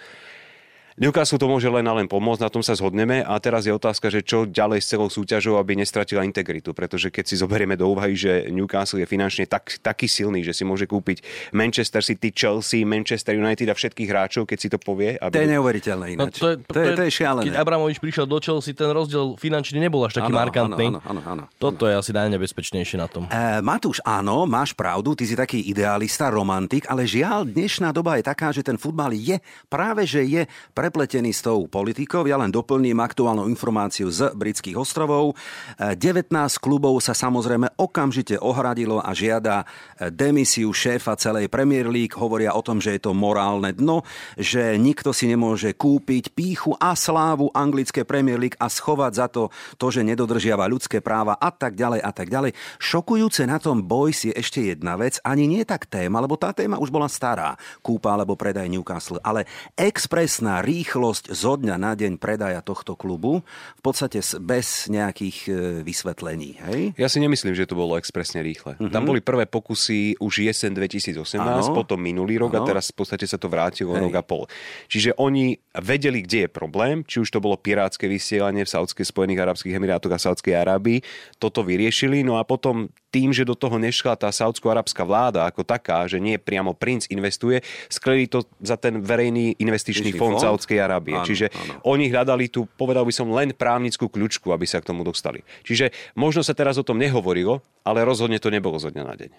Newcastle 0.95 1.35
to 1.35 1.51
môže 1.51 1.67
len 1.67 1.83
a 1.83 1.91
len 1.91 2.07
pomôcť, 2.07 2.39
na 2.39 2.47
tom 2.47 2.63
sa 2.63 2.71
zhodneme 2.71 3.19
a 3.19 3.35
teraz 3.43 3.67
je 3.67 3.75
otázka, 3.75 4.07
že 4.07 4.23
čo 4.23 4.47
ďalej 4.47 4.79
s 4.79 4.95
celou 4.95 5.11
súťažou, 5.11 5.59
aby 5.59 5.75
nestratila 5.75 6.23
integritu, 6.23 6.71
pretože 6.71 7.11
keď 7.11 7.27
si 7.27 7.35
zoberieme 7.35 7.75
do 7.75 7.91
úvahy, 7.91 8.15
že 8.15 8.47
Newcastle 8.47 9.03
je 9.03 9.07
finančne 9.11 9.43
tak, 9.43 9.75
taký 9.83 10.07
silný, 10.07 10.39
že 10.47 10.55
si 10.55 10.63
môže 10.63 10.87
kúpiť 10.87 11.51
Manchester 11.51 11.99
City, 11.99 12.31
Chelsea, 12.31 12.87
Manchester 12.87 13.35
United 13.35 13.67
a 13.67 13.75
všetkých 13.75 14.07
hráčov, 14.07 14.47
keď 14.47 14.55
si 14.55 14.71
to 14.71 14.79
povie. 14.79 15.19
Aby... 15.19 15.35
To 15.35 15.43
je 15.43 15.51
neuveriteľné 15.59 16.05
no, 16.15 16.31
ináč. 16.31 16.39
No, 16.39 16.39
to, 16.39 16.47
je, 16.47 16.55
to, 16.63 16.79
je, 16.79 16.87
to 16.95 17.03
je 17.03 17.11
šialené. 17.11 17.43
Keď 17.51 17.55
Abramovič 17.59 17.97
prišiel 17.99 18.23
do 18.23 18.39
Chelsea, 18.39 18.71
ten 18.71 18.87
rozdiel 18.87 19.35
finančne 19.35 19.83
nebol 19.83 19.99
až 20.07 20.23
taký 20.23 20.31
ano, 20.31 20.39
markantný. 20.47 20.95
Áno, 20.95 21.03
áno, 21.03 21.21
áno, 21.27 21.43
Toto 21.59 21.91
je 21.91 21.99
asi 21.99 22.15
najnebezpečnejšie 22.15 22.95
na 22.95 23.11
tom. 23.11 23.27
E, 23.27 23.59
Matúš, 23.59 23.99
áno, 24.07 24.47
máš 24.47 24.71
pravdu, 24.71 25.11
ty 25.11 25.27
si 25.27 25.35
taký 25.35 25.59
idealista, 25.59 26.31
romantik, 26.31 26.87
ale 26.87 27.03
žiaľ, 27.03 27.43
dnešná 27.43 27.91
doba 27.91 28.15
je 28.15 28.23
taká, 28.23 28.55
že 28.55 28.63
ten 28.63 28.79
futbal 28.79 29.11
je 29.11 29.43
práve, 29.67 30.07
že 30.07 30.23
je 30.23 30.47
prepletený 30.85 31.33
s 31.33 31.41
tou 31.41 31.65
politikov. 31.65 32.29
Ja 32.29 32.37
len 32.37 32.53
doplním 32.53 33.01
aktuálnu 33.01 33.49
informáciu 33.49 34.05
z 34.13 34.37
britských 34.37 34.77
ostrovov. 34.77 35.33
19 35.81 36.29
klubov 36.61 37.01
sa 37.01 37.17
samozrejme 37.17 37.73
okamžite 37.81 38.37
ohradilo 38.37 39.01
a 39.01 39.09
žiada 39.17 39.65
demisiu 40.13 40.69
šéfa 40.69 41.17
celej 41.17 41.49
Premier 41.49 41.89
League. 41.89 42.13
Hovoria 42.13 42.53
o 42.53 42.61
tom, 42.61 42.77
že 42.77 42.93
je 42.93 43.09
to 43.09 43.17
morálne 43.17 43.73
dno, 43.73 44.05
že 44.37 44.77
nikto 44.77 45.09
si 45.09 45.25
nemôže 45.25 45.73
kúpiť 45.73 46.37
píchu 46.37 46.77
a 46.77 46.93
slávu 46.93 47.49
anglické 47.57 48.05
Premier 48.05 48.37
League 48.37 48.61
a 48.61 48.69
schovať 48.69 49.11
za 49.17 49.25
to 49.25 49.49
to, 49.81 49.89
že 49.89 50.05
nedodržiava 50.05 50.69
ľudské 50.69 51.01
práva 51.01 51.33
a 51.41 51.49
tak 51.49 51.73
ďalej 51.73 51.97
a 52.05 52.11
tak 52.13 52.29
ďalej. 52.29 52.53
Šokujúce 52.77 53.41
na 53.49 53.57
tom 53.57 53.81
Boys 53.81 54.21
je 54.21 54.37
ešte 54.37 54.61
jedna 54.61 55.01
vec, 55.01 55.17
ani 55.25 55.49
nie 55.49 55.65
tak 55.65 55.89
téma, 55.89 56.21
lebo 56.21 56.37
tá 56.37 56.53
téma 56.53 56.77
už 56.77 56.93
bola 56.93 57.09
stará, 57.09 57.57
kúpa 57.81 58.13
alebo 58.13 58.37
predaj 58.37 58.69
Newcastle, 58.69 59.17
ale 59.25 59.49
expresná 59.73 60.61
rýchlosť 60.75 61.31
zo 61.31 61.55
dňa 61.55 61.75
na 61.79 61.95
deň 61.95 62.19
predaja 62.19 62.59
tohto 62.59 62.99
klubu, 62.99 63.47
v 63.79 63.81
podstate 63.81 64.19
bez 64.43 64.91
nejakých 64.91 65.37
e, 65.47 65.51
vysvetlení. 65.87 66.59
Hej? 66.67 66.79
Ja 66.99 67.07
si 67.07 67.23
nemyslím, 67.23 67.55
že 67.55 67.63
to 67.63 67.79
bolo 67.79 67.95
expresne 67.95 68.43
rýchle. 68.43 68.75
Uh-huh. 68.75 68.91
Tam 68.91 69.07
boli 69.07 69.23
prvé 69.23 69.47
pokusy 69.47 70.19
už 70.19 70.51
jesen 70.51 70.75
2018, 70.75 71.15
ano. 71.39 71.71
potom 71.71 71.95
minulý 71.95 72.35
rok 72.35 72.59
ano. 72.59 72.67
a 72.67 72.67
teraz 72.67 72.91
v 72.91 72.99
podstate 72.99 73.23
sa 73.23 73.39
to 73.39 73.47
vrátilo 73.47 73.95
rok 73.95 74.13
a 74.19 74.23
pol. 74.25 74.43
Čiže 74.91 75.15
oni 75.15 75.55
vedeli, 75.79 76.19
kde 76.19 76.47
je 76.47 76.49
problém, 76.51 77.07
či 77.07 77.23
už 77.23 77.31
to 77.31 77.39
bolo 77.39 77.55
pirátske 77.55 78.11
vysielanie 78.11 78.67
v 78.67 78.73
Saudských 78.75 79.07
Spojených 79.07 79.39
Arabských 79.47 79.75
Emirátoch 79.79 80.11
a 80.11 80.19
Saudskej 80.19 80.59
Arábii, 80.59 80.99
toto 81.39 81.63
vyriešili, 81.63 82.27
no 82.27 82.35
a 82.35 82.43
potom 82.43 82.91
tým, 83.15 83.31
že 83.31 83.47
do 83.47 83.55
toho 83.55 83.79
nešla 83.79 84.19
tá 84.19 84.27
saudsko-arabská 84.27 85.07
vláda 85.07 85.47
ako 85.47 85.63
taká, 85.63 86.03
že 86.03 86.19
nie 86.19 86.35
priamo 86.35 86.75
princ 86.75 87.07
investuje, 87.07 87.63
skleli 87.87 88.27
to 88.27 88.43
za 88.59 88.75
ten 88.75 88.99
verejný 88.99 89.55
investičný 89.55 90.11
fond, 90.19 90.35
fond 90.35 90.43
Saudskej 90.43 90.83
Arábie. 90.83 91.15
Áno, 91.15 91.23
Čiže 91.23 91.47
áno. 91.55 91.95
oni 91.95 92.11
hľadali 92.11 92.51
tú, 92.51 92.67
povedal 92.67 93.07
by 93.07 93.13
som, 93.15 93.31
len 93.31 93.55
právnickú 93.55 94.11
kľúčku, 94.11 94.51
aby 94.51 94.67
sa 94.67 94.83
k 94.83 94.91
tomu 94.91 95.07
dostali. 95.07 95.47
Čiže 95.63 95.95
možno 96.19 96.43
sa 96.43 96.51
teraz 96.51 96.75
o 96.75 96.83
tom 96.83 96.99
nehovorilo, 96.99 97.63
ale 97.87 98.03
rozhodne 98.03 98.35
to 98.43 98.51
nebolo 98.51 98.75
zo 98.75 98.91
dňa 98.91 99.03
na 99.07 99.15
deň. 99.15 99.31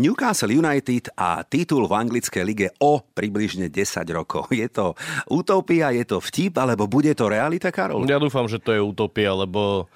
Newcastle 0.00 0.50
United 0.50 1.14
a 1.14 1.46
titul 1.46 1.86
v 1.86 1.94
anglickej 1.94 2.42
lige 2.42 2.66
o 2.82 3.04
približne 3.04 3.70
10 3.70 4.02
rokov. 4.10 4.48
Je 4.50 4.66
to 4.66 4.96
utopia, 5.30 5.92
je 5.92 6.08
to 6.08 6.18
vtip, 6.18 6.56
alebo 6.58 6.88
bude 6.88 7.12
to 7.12 7.28
realita, 7.30 7.68
Karol? 7.68 8.08
Ja 8.08 8.18
dúfam, 8.18 8.48
že 8.48 8.58
to 8.58 8.74
je 8.74 8.80
utopia, 8.82 9.30
lebo 9.30 9.86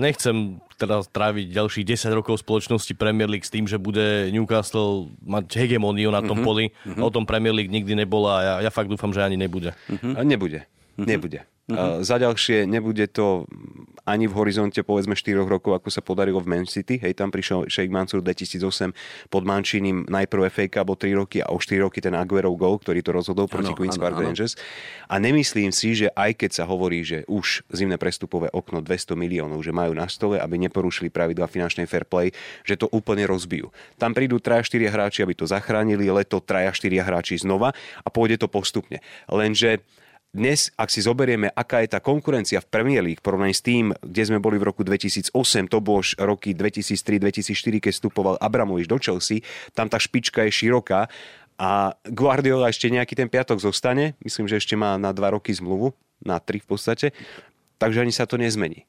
nechcem 0.00 0.58
teda 0.82 1.06
tráviť 1.06 1.54
ďalších 1.54 1.86
10 1.86 2.18
rokov 2.18 2.42
spoločnosti 2.42 2.90
Premier 2.98 3.30
League 3.30 3.46
s 3.46 3.54
tým, 3.54 3.70
že 3.70 3.78
bude 3.78 4.34
Newcastle 4.34 5.14
mať 5.22 5.54
hegemóniu 5.54 6.10
na 6.10 6.18
tom 6.18 6.42
mm-hmm. 6.42 6.46
poli. 6.46 6.66
Mm-hmm. 6.82 7.02
O 7.06 7.08
tom 7.14 7.22
Premier 7.22 7.54
League 7.54 7.70
nikdy 7.70 7.94
nebola 7.94 8.30
a 8.34 8.40
ja, 8.42 8.54
ja 8.66 8.70
fakt 8.74 8.90
dúfam, 8.90 9.14
že 9.14 9.22
ani 9.22 9.38
nebude. 9.38 9.70
Mm-hmm. 9.86 10.12
A 10.18 10.20
nebude. 10.26 10.60
Mm-hmm. 10.66 11.06
Nebude. 11.06 11.38
Uh-huh. 11.70 12.02
Za 12.02 12.18
ďalšie 12.18 12.66
nebude 12.66 13.06
to 13.06 13.46
ani 14.02 14.26
v 14.26 14.34
horizonte 14.34 14.82
povedzme 14.82 15.14
4 15.14 15.46
rokov, 15.46 15.78
ako 15.78 15.88
sa 15.94 16.02
podarilo 16.02 16.42
v 16.42 16.50
Man 16.50 16.66
City. 16.66 16.98
Hej, 16.98 17.14
tam 17.14 17.30
prišiel 17.30 17.70
Sheikh 17.70 17.86
Mansur 17.86 18.18
2008 18.18 18.90
pod 19.30 19.42
Mančinim 19.46 20.02
najprv 20.10 20.50
FA 20.50 20.66
Cup 20.66 20.90
o 20.90 20.98
3 20.98 21.14
roky 21.14 21.38
a 21.38 21.54
o 21.54 21.62
4 21.62 21.86
roky 21.86 22.02
ten 22.02 22.18
Aguero 22.18 22.50
gol, 22.58 22.82
ktorý 22.82 22.98
to 23.06 23.14
rozhodol 23.14 23.46
proti 23.46 23.70
ano, 23.70 23.78
Queen's 23.78 23.94
Park 23.94 24.18
Rangers. 24.18 24.58
A 25.06 25.22
nemyslím 25.22 25.70
si, 25.70 25.94
že 25.94 26.10
aj 26.18 26.34
keď 26.34 26.50
sa 26.50 26.64
hovorí, 26.66 27.06
že 27.06 27.22
už 27.30 27.62
zimné 27.70 27.94
prestupové 27.94 28.50
okno 28.50 28.82
200 28.82 29.14
miliónov, 29.14 29.62
že 29.62 29.70
majú 29.70 29.94
na 29.94 30.10
stole, 30.10 30.42
aby 30.42 30.58
neporušili 30.66 31.14
pravidla 31.14 31.46
finančnej 31.46 31.86
fair 31.86 32.02
play, 32.02 32.34
že 32.66 32.74
to 32.74 32.90
úplne 32.90 33.22
rozbijú. 33.22 33.70
Tam 34.02 34.10
prídu 34.10 34.42
3-4 34.42 34.90
hráči, 34.90 35.22
aby 35.22 35.38
to 35.38 35.46
zachránili, 35.46 36.10
leto 36.10 36.42
3-4 36.42 36.90
hráči 37.06 37.38
znova 37.38 37.70
a 38.02 38.08
pôjde 38.10 38.42
to 38.42 38.50
postupne. 38.50 38.98
Lenže 39.30 39.86
dnes, 40.32 40.72
ak 40.80 40.88
si 40.88 41.04
zoberieme, 41.04 41.52
aká 41.52 41.84
je 41.84 41.92
tá 41.92 42.00
konkurencia 42.00 42.56
v 42.64 42.70
Premier 42.72 43.04
League, 43.04 43.20
porovnaní 43.20 43.52
s 43.52 43.60
tým, 43.60 43.92
kde 44.00 44.22
sme 44.32 44.40
boli 44.40 44.56
v 44.56 44.64
roku 44.64 44.80
2008, 44.80 45.28
to 45.68 45.78
bolo 45.84 46.00
roky 46.24 46.56
2003-2004, 46.56 47.84
keď 47.84 47.92
vstupoval 47.92 48.40
Abramovič 48.40 48.88
do 48.88 48.96
Chelsea, 48.96 49.44
tam 49.76 49.92
tá 49.92 50.00
špička 50.00 50.48
je 50.48 50.52
široká 50.52 51.12
a 51.60 51.92
Guardiola 52.08 52.72
ešte 52.72 52.88
nejaký 52.88 53.12
ten 53.12 53.28
piatok 53.28 53.60
zostane, 53.60 54.16
myslím, 54.24 54.48
že 54.48 54.56
ešte 54.56 54.72
má 54.72 54.96
na 54.96 55.12
dva 55.12 55.36
roky 55.36 55.52
zmluvu, 55.52 55.92
na 56.24 56.40
tri 56.40 56.64
v 56.64 56.66
podstate, 56.66 57.12
takže 57.76 58.00
ani 58.00 58.12
sa 58.16 58.24
to 58.24 58.40
nezmení. 58.40 58.88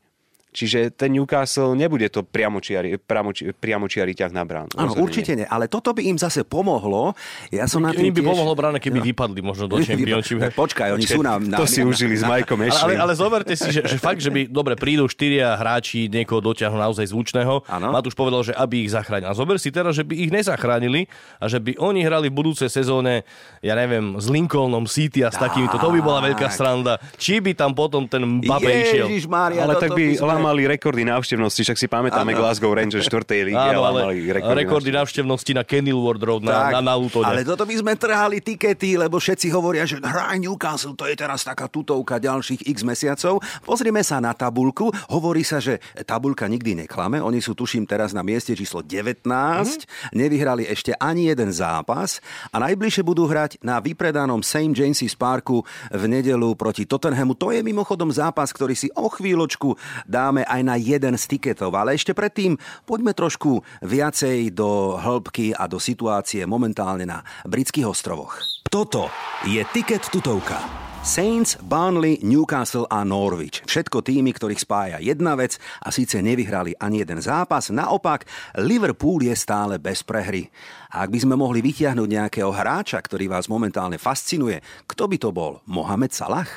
Čiže 0.54 0.94
ten 0.94 1.18
Newcastle 1.18 1.74
nebude 1.74 2.06
to 2.14 2.22
priamočiari, 2.22 3.02
priamoči, 3.02 3.52
priamočiari 3.58 4.14
ťah 4.14 4.32
na 4.32 4.46
bránu. 4.46 4.70
Áno, 4.78 4.94
určite 5.02 5.34
nie. 5.34 5.50
Ale 5.50 5.66
toto 5.66 5.92
by 5.98 6.06
im 6.06 6.18
zase 6.22 6.46
pomohlo. 6.46 7.18
Ja 7.50 7.66
som 7.66 7.82
na 7.82 7.90
tým 7.90 8.14
by 8.14 8.22
tiež... 8.22 8.30
pomohlo 8.30 8.54
bráne, 8.54 8.78
keby 8.78 9.02
no. 9.02 9.06
vypadli 9.10 9.42
možno 9.42 9.66
do 9.66 9.82
Championship. 9.82 10.38
Počkaj, 10.54 10.94
oni 10.94 11.10
Počkaj, 11.10 11.18
sú 11.18 11.22
na, 11.26 11.42
na... 11.42 11.58
To 11.58 11.66
si 11.66 11.82
na, 11.82 11.90
užili 11.90 12.16
na, 12.16 12.22
s 12.22 12.24
Majkom 12.30 12.60
ale, 12.62 12.70
ale, 12.70 12.94
ale 13.10 13.14
zoberte 13.18 13.58
si, 13.58 13.74
že, 13.74 13.82
že 13.82 13.98
fakt, 13.98 14.22
že 14.22 14.30
by, 14.30 14.46
dobre, 14.46 14.78
prídu 14.78 15.10
štyria 15.10 15.58
hráči, 15.58 16.06
niekoho 16.06 16.38
dotiahnu 16.40 16.78
naozaj 16.78 17.10
zvučného. 17.10 17.66
Ano. 17.66 17.90
Matúš 17.90 18.14
povedal, 18.14 18.46
že 18.46 18.54
aby 18.54 18.86
ich 18.86 18.94
zachránil. 18.94 19.34
A 19.34 19.34
zober 19.34 19.58
si 19.58 19.74
teraz, 19.74 19.98
že 19.98 20.06
by 20.06 20.14
ich 20.14 20.30
nezachránili 20.30 21.10
a 21.42 21.50
že 21.50 21.58
by 21.58 21.82
oni 21.82 22.06
hrali 22.06 22.30
v 22.30 22.36
budúcej 22.38 22.70
sezóne, 22.70 23.26
ja 23.66 23.74
neviem, 23.74 24.22
s 24.22 24.30
Lincolnom 24.30 24.86
City 24.86 25.26
a 25.26 25.34
s 25.34 25.38
takýmito. 25.42 25.82
To 25.82 25.90
by 25.90 26.00
bola 26.00 26.22
veľká 26.22 26.48
stranda. 26.54 27.02
Či 27.18 27.42
by 27.42 27.58
tam 27.58 27.74
potom 27.74 28.06
ten 28.06 28.22
Mbappé 28.44 28.72
išiel. 28.86 29.08
ale 29.34 29.74
tak 29.82 29.96
by 29.98 30.20
lámali 30.44 30.68
rekordy 30.68 31.08
návštevnosti, 31.08 31.64
však 31.64 31.78
si 31.80 31.88
pamätáme 31.88 32.36
ano. 32.36 32.44
Glasgow 32.44 32.76
Rangers 32.76 33.08
4. 33.08 33.48
lígy, 33.48 33.56
Áno, 33.56 33.88
ale, 33.88 34.12
ale 34.12 34.14
rekordy, 34.44 34.60
rekordy 34.68 34.90
návštevnosti 34.92 35.52
na 35.56 35.64
Kenilworth 35.64 36.20
Road 36.20 36.44
na, 36.44 36.68
na, 36.68 36.84
na 36.84 36.96
Lutone. 37.00 37.32
Ale 37.32 37.48
toto 37.48 37.64
by 37.64 37.76
sme 37.80 37.96
trhali 37.96 38.44
tikety, 38.44 39.00
lebo 39.00 39.24
všetci 39.24 39.48
hovoria, 39.56 39.88
že 39.88 40.04
hraj 40.04 40.44
Newcastle, 40.44 41.00
to 41.00 41.08
je 41.08 41.16
teraz 41.16 41.48
taká 41.48 41.72
tutovka 41.72 42.20
ďalších 42.20 42.68
x 42.68 42.84
mesiacov. 42.84 43.40
Pozrime 43.64 44.04
sa 44.04 44.20
na 44.20 44.36
tabulku. 44.36 44.92
Hovorí 45.08 45.48
sa, 45.48 45.64
že 45.64 45.80
tabulka 46.04 46.44
nikdy 46.52 46.84
neklame. 46.84 47.24
Oni 47.24 47.40
sú, 47.40 47.56
tuším, 47.56 47.88
teraz 47.88 48.12
na 48.12 48.20
mieste 48.20 48.52
číslo 48.52 48.84
19. 48.84 49.24
Mm-hmm. 49.24 50.12
Nevyhrali 50.12 50.68
ešte 50.68 50.92
ani 51.00 51.32
jeden 51.32 51.56
zápas 51.56 52.20
a 52.52 52.60
najbližšie 52.60 53.08
budú 53.08 53.32
hrať 53.32 53.64
na 53.64 53.80
vypredanom 53.80 54.44
St. 54.44 54.76
James's 54.76 55.16
Parku 55.16 55.64
v 55.88 56.04
nedelu 56.12 56.52
proti 56.60 56.84
Tottenhamu. 56.84 57.40
To 57.40 57.56
je 57.56 57.64
mimochodom 57.64 58.12
zápas, 58.12 58.52
ktorý 58.52 58.76
si 58.76 58.92
o 58.92 59.08
chvíľočku 59.08 59.80
dáme 60.10 60.33
aj 60.42 60.62
na 60.66 60.74
jeden 60.74 61.14
z 61.14 61.38
tiketov. 61.38 61.70
Ale 61.78 61.94
ešte 61.94 62.18
predtým 62.18 62.58
poďme 62.90 63.14
trošku 63.14 63.62
viacej 63.86 64.50
do 64.58 64.98
hĺbky 64.98 65.54
a 65.54 65.70
do 65.70 65.78
situácie 65.78 66.50
momentálne 66.50 67.06
na 67.06 67.22
britských 67.46 67.86
ostrovoch. 67.86 68.42
Toto 68.74 69.14
je 69.46 69.62
Tiket 69.70 70.10
tutovka. 70.10 70.84
Saints, 71.04 71.60
Burnley, 71.60 72.24
Newcastle 72.24 72.88
a 72.88 73.04
Norwich. 73.04 73.60
Všetko 73.68 74.08
týmy, 74.08 74.32
ktorých 74.32 74.64
spája 74.64 74.98
jedna 75.04 75.36
vec 75.36 75.60
a 75.84 75.92
síce 75.92 76.24
nevyhrali 76.24 76.80
ani 76.80 77.04
jeden 77.04 77.20
zápas. 77.20 77.68
Naopak, 77.68 78.24
Liverpool 78.56 79.20
je 79.20 79.36
stále 79.36 79.84
bez 79.84 80.00
prehry. 80.00 80.48
A 80.96 81.04
ak 81.04 81.12
by 81.12 81.20
sme 81.20 81.36
mohli 81.36 81.60
vytiahnuť 81.60 82.08
nejakého 82.08 82.48
hráča, 82.56 83.04
ktorý 83.04 83.28
vás 83.28 83.52
momentálne 83.52 84.00
fascinuje, 84.00 84.64
kto 84.88 85.12
by 85.12 85.18
to 85.20 85.36
bol? 85.36 85.60
Mohamed 85.68 86.16
Salah? 86.16 86.48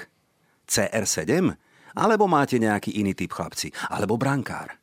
CR7? 0.71 1.66
Alebo 1.97 2.29
máte 2.29 2.61
nejaký 2.61 2.93
iný 3.01 3.17
typ 3.17 3.33
chlapci? 3.33 3.73
Alebo 3.89 4.21
brankár? 4.21 4.77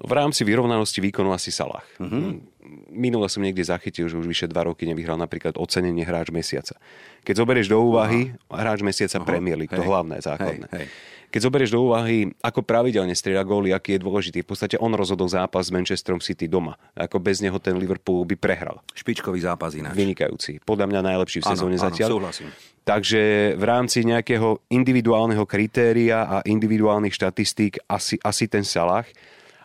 No, 0.00 0.08
v 0.08 0.12
rámci 0.16 0.40
vyrovnanosti 0.42 1.04
výkonu 1.04 1.36
asi 1.36 1.52
Salah. 1.52 1.84
Uh-huh. 2.00 2.40
Minule 2.88 3.28
som 3.28 3.44
niekde 3.44 3.60
zachytil, 3.60 4.08
že 4.08 4.16
už 4.16 4.24
vyše 4.24 4.48
dva 4.48 4.64
roky 4.64 4.88
nevyhral 4.88 5.20
napríklad 5.20 5.60
ocenenie 5.60 6.08
hráč 6.08 6.32
mesiaca. 6.32 6.80
Keď 7.28 7.34
zoberieš 7.44 7.68
do 7.68 7.76
úvahy 7.76 8.32
uh-huh. 8.32 8.56
hráč 8.56 8.80
mesiaca 8.80 9.20
uh-huh. 9.20 9.28
Premier 9.28 9.60
League, 9.60 9.68
hej. 9.68 9.76
to 9.76 9.84
hlavné, 9.84 10.16
základné. 10.24 10.66
Hej, 10.72 10.88
hej. 10.88 11.20
Keď 11.32 11.48
zoberieš 11.48 11.72
do 11.72 11.80
úvahy, 11.88 12.28
ako 12.44 12.60
pravidelne 12.60 13.16
strieda 13.16 13.40
góly, 13.40 13.72
aký 13.72 13.96
je 13.96 14.04
dôležitý, 14.04 14.44
v 14.44 14.48
podstate 14.52 14.76
on 14.76 14.92
rozhodol 14.92 15.32
zápas 15.32 15.64
s 15.64 15.72
Manchesterom 15.72 16.20
City 16.20 16.44
doma. 16.44 16.76
Ako 16.92 17.24
bez 17.24 17.40
neho 17.40 17.56
ten 17.56 17.72
Liverpool 17.80 18.28
by 18.28 18.36
prehral. 18.36 18.84
Špičkový 18.92 19.40
zápas 19.40 19.72
ináč. 19.72 19.96
Vynikajúci. 19.96 20.60
Podľa 20.60 20.92
mňa 20.92 21.00
najlepší 21.00 21.40
v 21.40 21.46
sezóne 21.48 21.80
áno, 21.80 21.84
zatiaľ. 21.88 22.08
súhlasím. 22.20 22.52
Takže 22.82 23.54
v 23.54 23.64
rámci 23.64 24.02
nejakého 24.02 24.58
individuálneho 24.66 25.46
kritéria 25.46 26.26
a 26.26 26.36
individuálnych 26.42 27.14
štatistík 27.14 27.78
asi, 27.86 28.18
asi 28.22 28.50
ten 28.50 28.66
Salah 28.66 29.06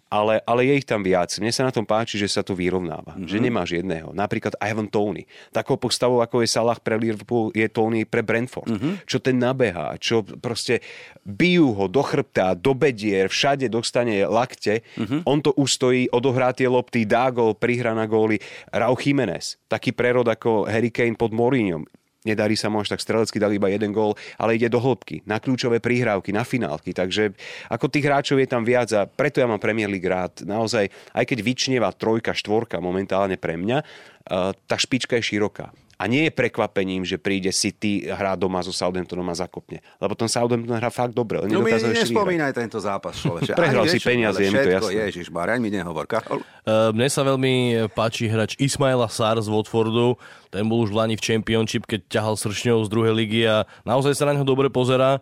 ale, 0.08 0.40
ale 0.48 0.72
je 0.72 0.74
ich 0.80 0.88
tam 0.88 1.04
viac. 1.04 1.28
Mne 1.40 1.52
sa 1.52 1.68
na 1.68 1.72
tom 1.76 1.84
páči, 1.84 2.16
že 2.16 2.32
sa 2.32 2.40
to 2.40 2.56
vyrovnáva. 2.56 3.16
Mm-hmm. 3.16 3.28
Že 3.28 3.38
nemáš 3.44 3.70
jedného. 3.76 4.16
Napríklad 4.16 4.56
Ivan 4.64 4.88
Tony. 4.88 5.28
Takou 5.52 5.76
postavou, 5.76 6.24
ako 6.24 6.44
je 6.44 6.50
Salah 6.50 6.80
pre 6.80 6.96
Liverpool, 6.96 7.52
je 7.52 7.68
Tony 7.68 8.08
pre 8.08 8.24
Brentford. 8.24 8.72
Mm-hmm. 8.72 8.94
Čo 9.04 9.18
ten 9.20 9.36
nabehá, 9.36 10.00
čo 10.00 10.24
proste 10.24 10.80
bijú 11.28 11.76
ho 11.76 11.86
do 11.92 12.00
chrbta, 12.00 12.56
do 12.56 12.72
bedier, 12.72 13.28
všade 13.28 13.68
dostane 13.68 14.24
lakte. 14.24 14.88
Mm-hmm. 14.96 15.28
On 15.28 15.40
to 15.44 15.52
ustojí, 15.60 16.08
odohrá 16.16 16.56
tie 16.56 16.72
lopty, 16.72 17.04
dá 17.04 17.28
gol, 17.28 17.52
prihra 17.52 17.92
na 17.92 18.08
góly. 18.08 18.40
Rau 18.72 18.96
Jiménez, 18.96 19.60
taký 19.68 19.92
prerod 19.92 20.28
ako 20.32 20.72
Harry 20.72 20.90
Kane 20.90 21.20
pod 21.20 21.36
Mourinhom 21.36 21.84
nedarí 22.28 22.60
sa 22.60 22.68
mu 22.68 22.84
až 22.84 22.92
tak 22.92 23.00
strelecky, 23.00 23.40
dali 23.40 23.56
iba 23.56 23.72
jeden 23.72 23.96
gól, 23.96 24.20
ale 24.36 24.60
ide 24.60 24.68
do 24.68 24.84
hĺbky, 24.84 25.24
na 25.24 25.40
kľúčové 25.40 25.80
prihrávky, 25.80 26.36
na 26.36 26.44
finálky. 26.44 26.92
Takže 26.92 27.32
ako 27.72 27.88
tých 27.88 28.06
hráčov 28.06 28.44
je 28.44 28.52
tam 28.52 28.68
viac 28.68 28.92
a 28.92 29.08
preto 29.08 29.40
ja 29.40 29.48
mám 29.48 29.64
Premier 29.64 29.88
League 29.88 30.06
rád. 30.06 30.44
Naozaj, 30.44 30.92
aj 31.16 31.24
keď 31.24 31.40
vyčnieva 31.40 31.90
trojka, 31.96 32.36
štvorka 32.36 32.84
momentálne 32.84 33.40
pre 33.40 33.56
mňa, 33.56 33.78
eh, 33.80 34.52
tá 34.68 34.76
špička 34.76 35.16
je 35.16 35.24
široká. 35.24 35.72
A 35.98 36.06
nie 36.06 36.30
je 36.30 36.32
prekvapením, 36.32 37.02
že 37.02 37.18
príde 37.18 37.50
City, 37.50 38.06
hrá 38.06 38.38
doma 38.38 38.62
so 38.62 38.70
Southamptonom 38.70 39.26
a 39.34 39.36
zakopne. 39.36 39.82
Lebo 39.98 40.14
ten 40.14 40.30
Southampton 40.30 40.78
hrá 40.78 40.94
fakt 40.94 41.18
dobre. 41.18 41.42
No 41.50 41.66
mi 41.66 41.74
nespomínaj 41.74 42.54
tento 42.54 42.78
zápas, 42.78 43.18
človeče. 43.18 43.58
Prehral 43.60 43.90
si 43.90 43.98
peniaze, 43.98 44.38
je 44.38 44.54
mi 44.54 44.62
to 44.62 44.72
jasné. 44.78 45.10
Ježiš, 45.10 45.34
Báraň 45.34 45.58
mi 45.58 45.74
nehovor. 45.74 46.06
Karol? 46.06 46.46
Uh, 46.62 46.94
mne 46.94 47.10
sa 47.10 47.26
veľmi 47.26 47.90
páči 47.98 48.30
hrač 48.30 48.54
Ismaila 48.62 49.10
Sár 49.10 49.42
z 49.42 49.50
Watfordu. 49.50 50.22
Ten 50.54 50.70
bol 50.70 50.86
už 50.86 50.94
v 50.94 51.02
Lani 51.02 51.16
v 51.18 51.26
Championship, 51.26 51.90
keď 51.90 52.06
ťahal 52.08 52.38
sršňou 52.38 52.86
z 52.86 52.90
druhej 52.94 53.14
ligy 53.18 53.42
a 53.50 53.66
naozaj 53.82 54.14
sa 54.14 54.30
na 54.30 54.38
neho 54.38 54.46
dobre 54.46 54.70
pozerá. 54.70 55.18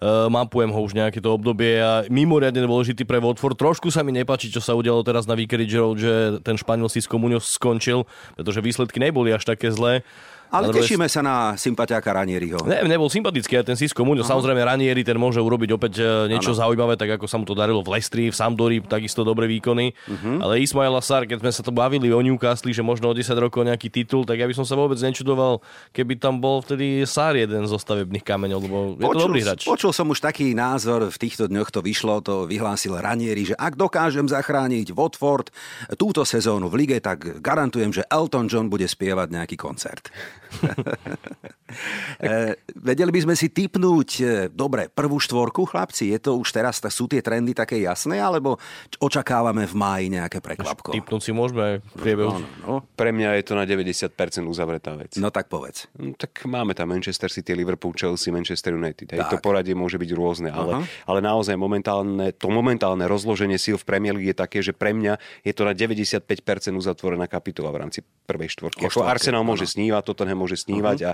Uh, 0.00 0.32
mapujem 0.32 0.72
ho 0.72 0.80
už 0.80 0.96
nejaké 0.96 1.20
to 1.20 1.28
obdobie 1.28 1.76
a 1.76 2.08
mimoriadne 2.08 2.64
dôležitý 2.64 3.04
pre 3.04 3.20
Watford. 3.20 3.52
Trošku 3.52 3.92
sa 3.92 4.00
mi 4.00 4.16
nepáči, 4.16 4.48
čo 4.48 4.64
sa 4.64 4.72
udialo 4.72 5.04
teraz 5.04 5.28
na 5.28 5.36
Vicarage 5.36 5.76
Road, 5.76 6.00
že 6.00 6.40
ten 6.40 6.56
španiel 6.56 6.88
si 6.88 7.04
skončil, 7.04 8.08
pretože 8.32 8.64
výsledky 8.64 8.96
neboli 8.96 9.28
až 9.28 9.44
také 9.44 9.68
zlé. 9.68 10.00
Ale 10.50 10.74
tešíme 10.74 11.06
sa 11.06 11.22
na 11.22 11.54
sympatiáka 11.54 12.10
Ranieriho. 12.10 12.66
Ne, 12.66 12.82
nebol 12.90 13.06
sympatický 13.06 13.62
aj 13.62 13.70
ten 13.70 13.78
Sisko 13.78 14.02
Muňo. 14.02 14.26
Samozrejme 14.26 14.58
Ranieri 14.66 15.06
ten 15.06 15.14
môže 15.14 15.38
urobiť 15.38 15.70
opäť 15.78 16.02
e, 16.02 16.26
niečo 16.26 16.50
ano. 16.52 16.60
zaujímavé, 16.66 16.98
tak 16.98 17.14
ako 17.14 17.30
sa 17.30 17.38
mu 17.38 17.46
to 17.46 17.54
darilo 17.54 17.86
v 17.86 17.94
Lestri, 17.94 18.28
v 18.28 18.34
Sampdori, 18.34 18.82
takisto 18.82 19.22
dobré 19.22 19.46
výkony. 19.46 19.94
Uh-huh. 19.94 20.42
Ale 20.42 20.58
Ismail 20.58 20.98
Sar, 21.06 21.22
keď 21.30 21.38
sme 21.38 21.50
sa 21.54 21.62
to 21.62 21.70
bavili 21.70 22.10
o 22.10 22.18
Newcastle, 22.18 22.74
že 22.74 22.82
možno 22.82 23.10
o 23.10 23.14
10 23.14 23.30
rokov 23.38 23.62
nejaký 23.62 23.94
titul, 23.94 24.26
tak 24.26 24.42
ja 24.42 24.50
by 24.50 24.54
som 24.58 24.66
sa 24.66 24.74
vôbec 24.74 24.98
nečudoval, 24.98 25.62
keby 25.94 26.18
tam 26.18 26.42
bol 26.42 26.58
vtedy 26.66 27.06
Sar 27.06 27.38
jeden 27.38 27.70
zo 27.70 27.78
stavebných 27.78 28.26
kameňov, 28.26 28.58
lebo 28.58 28.78
je 28.98 29.06
počul, 29.06 29.14
to 29.14 29.26
dobrý 29.30 29.40
hráč. 29.46 29.60
Počul 29.70 29.94
som 29.94 30.10
už 30.10 30.18
taký 30.18 30.50
názor, 30.50 31.06
v 31.06 31.18
týchto 31.18 31.46
dňoch 31.46 31.70
to 31.70 31.80
vyšlo, 31.80 32.18
to 32.26 32.50
vyhlásil 32.50 32.98
Ranieri, 32.98 33.54
že 33.54 33.54
ak 33.54 33.78
dokážem 33.78 34.26
zachrániť 34.26 34.90
Watford 34.98 35.54
túto 35.94 36.26
sezónu 36.26 36.66
v 36.66 36.82
lige, 36.82 36.98
tak 36.98 37.38
garantujem, 37.38 37.94
že 37.94 38.02
Elton 38.10 38.50
John 38.50 38.66
bude 38.66 38.90
spievať 38.90 39.30
nejaký 39.30 39.54
koncert. 39.54 40.10
e, 42.20 42.56
vedeli 42.76 43.10
by 43.10 43.20
sme 43.28 43.34
si 43.38 43.52
typnúť, 43.52 44.10
e, 44.20 44.24
dobre, 44.50 44.90
prvú 44.90 45.20
štvorku, 45.20 45.68
chlapci, 45.68 46.10
je 46.14 46.18
to 46.18 46.36
už 46.38 46.48
teraz, 46.50 46.82
sú 46.82 47.06
tie 47.06 47.22
trendy 47.22 47.54
také 47.54 47.78
jasné, 47.82 48.18
alebo 48.18 48.58
očakávame 48.98 49.68
v 49.68 49.74
máji 49.76 50.06
nejaké 50.10 50.42
prekvapko? 50.42 50.90
Typnúť 50.96 51.22
si 51.22 51.32
môžeme 51.36 51.60
aj 51.60 51.74
v 51.84 51.94
priebehu. 52.00 52.30
No, 52.40 52.46
no, 52.66 52.74
Pre 52.96 53.10
mňa 53.12 53.38
je 53.40 53.44
to 53.46 53.54
na 53.54 53.64
90% 53.68 54.10
uzavretá 54.48 54.96
vec. 54.98 55.14
no 55.20 55.30
tak 55.30 55.46
povedz. 55.46 55.86
No, 55.94 56.16
tak 56.16 56.42
máme 56.48 56.74
tam 56.74 56.90
Manchester 56.90 57.30
City, 57.30 57.54
Liverpool, 57.54 57.94
Chelsea, 57.94 58.32
Manchester 58.34 58.74
United. 58.74 59.14
Hej, 59.14 59.28
to 59.30 59.38
poradie 59.38 59.76
môže 59.76 60.00
byť 60.00 60.10
rôzne, 60.16 60.50
ale, 60.50 60.82
ale 61.06 61.18
naozaj 61.22 61.54
momentálne, 61.54 62.34
to 62.34 62.50
momentálne 62.50 63.04
rozloženie 63.06 63.60
síl 63.60 63.78
v 63.78 63.84
Premier 63.86 64.14
League 64.16 64.30
je 64.30 64.36
také, 64.36 64.58
že 64.62 64.72
pre 64.74 64.94
mňa 64.94 65.18
je 65.42 65.52
to 65.54 65.62
na 65.66 65.74
95% 65.74 66.24
uzatvorená 66.74 67.26
kapitola 67.26 67.74
v 67.74 67.86
rámci 67.86 68.00
prvej 68.02 68.54
štvorky. 68.54 68.86
Ako 68.86 69.06
Arsenal 69.06 69.42
môže 69.42 69.66
snívať, 69.66 70.02
Tottenham 70.06 70.39
môže 70.40 70.56
snívať 70.56 70.98
a 71.04 71.10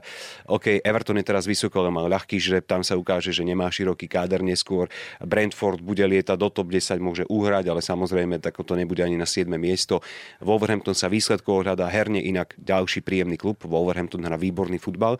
OK, 0.46 0.78
Everton 0.86 1.18
je 1.18 1.26
teraz 1.26 1.50
vysoko, 1.50 1.82
ale 1.82 1.90
mal 1.90 2.06
ľahký 2.06 2.38
žreb, 2.38 2.62
tam 2.62 2.86
sa 2.86 2.94
ukáže, 2.94 3.34
že 3.34 3.42
nemá 3.42 3.66
široký 3.66 4.06
káder 4.06 4.46
neskôr. 4.46 4.86
Brentford 5.18 5.82
bude 5.82 6.06
lietať 6.06 6.38
do 6.38 6.46
top 6.46 6.70
10, 6.70 7.02
môže 7.02 7.26
uhrať, 7.26 7.74
ale 7.74 7.82
samozrejme 7.82 8.38
tak 8.38 8.54
to 8.62 8.78
nebude 8.78 9.02
ani 9.02 9.18
na 9.18 9.26
7. 9.26 9.50
miesto. 9.58 9.98
Wolverhampton 10.38 10.94
sa 10.94 11.10
výsledkovo 11.10 11.66
hľadá 11.66 11.90
herne 11.90 12.22
inak 12.22 12.54
ďalší 12.62 13.02
príjemný 13.02 13.34
klub. 13.34 13.58
Wolverhampton 13.66 14.22
hrá 14.22 14.38
výborný 14.38 14.78
futbal. 14.78 15.18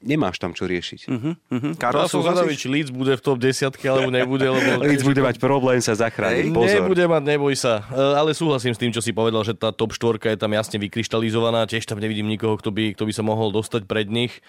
Nemáš 0.00 0.40
tam 0.40 0.56
čo 0.56 0.64
riešiť. 0.64 1.12
Mhm. 1.12 1.30
Ja 1.52 1.92
Karol, 1.92 2.08
som 2.08 2.24
zvedavý, 2.24 2.56
či 2.56 2.72
Leeds 2.72 2.88
bude 2.88 3.12
v 3.12 3.20
top 3.20 3.36
10 3.36 3.68
alebo 3.84 4.08
nebude, 4.08 4.48
lebo... 4.48 4.80
Leeds 4.88 5.04
bude 5.04 5.20
mať 5.20 5.36
problém 5.36 5.76
sa 5.84 5.92
zachrániť. 5.92 6.56
Pozor. 6.56 6.80
Nebude 6.80 7.04
mať, 7.04 7.22
neboj 7.28 7.52
sa. 7.52 7.84
E, 7.92 8.16
Ale 8.16 8.32
súhlasím 8.32 8.72
s 8.72 8.80
tým, 8.80 8.96
čo 8.96 9.04
si 9.04 9.12
povedal, 9.12 9.44
že 9.44 9.52
tá 9.52 9.76
top 9.76 9.92
štvorka 9.92 10.32
je 10.32 10.40
tam 10.40 10.56
jasne 10.56 10.80
vykryštalizovaná. 10.80 11.68
Tiež 11.68 11.84
tam 11.84 12.00
nevidím 12.00 12.32
nikoho, 12.32 12.56
kto 12.56 12.72
by, 12.72 12.96
kto 12.96 13.04
by 13.04 13.12
sa 13.12 13.20
mohol 13.20 13.52
dostať 13.52 13.84
pred 13.84 14.08
nich. 14.08 14.40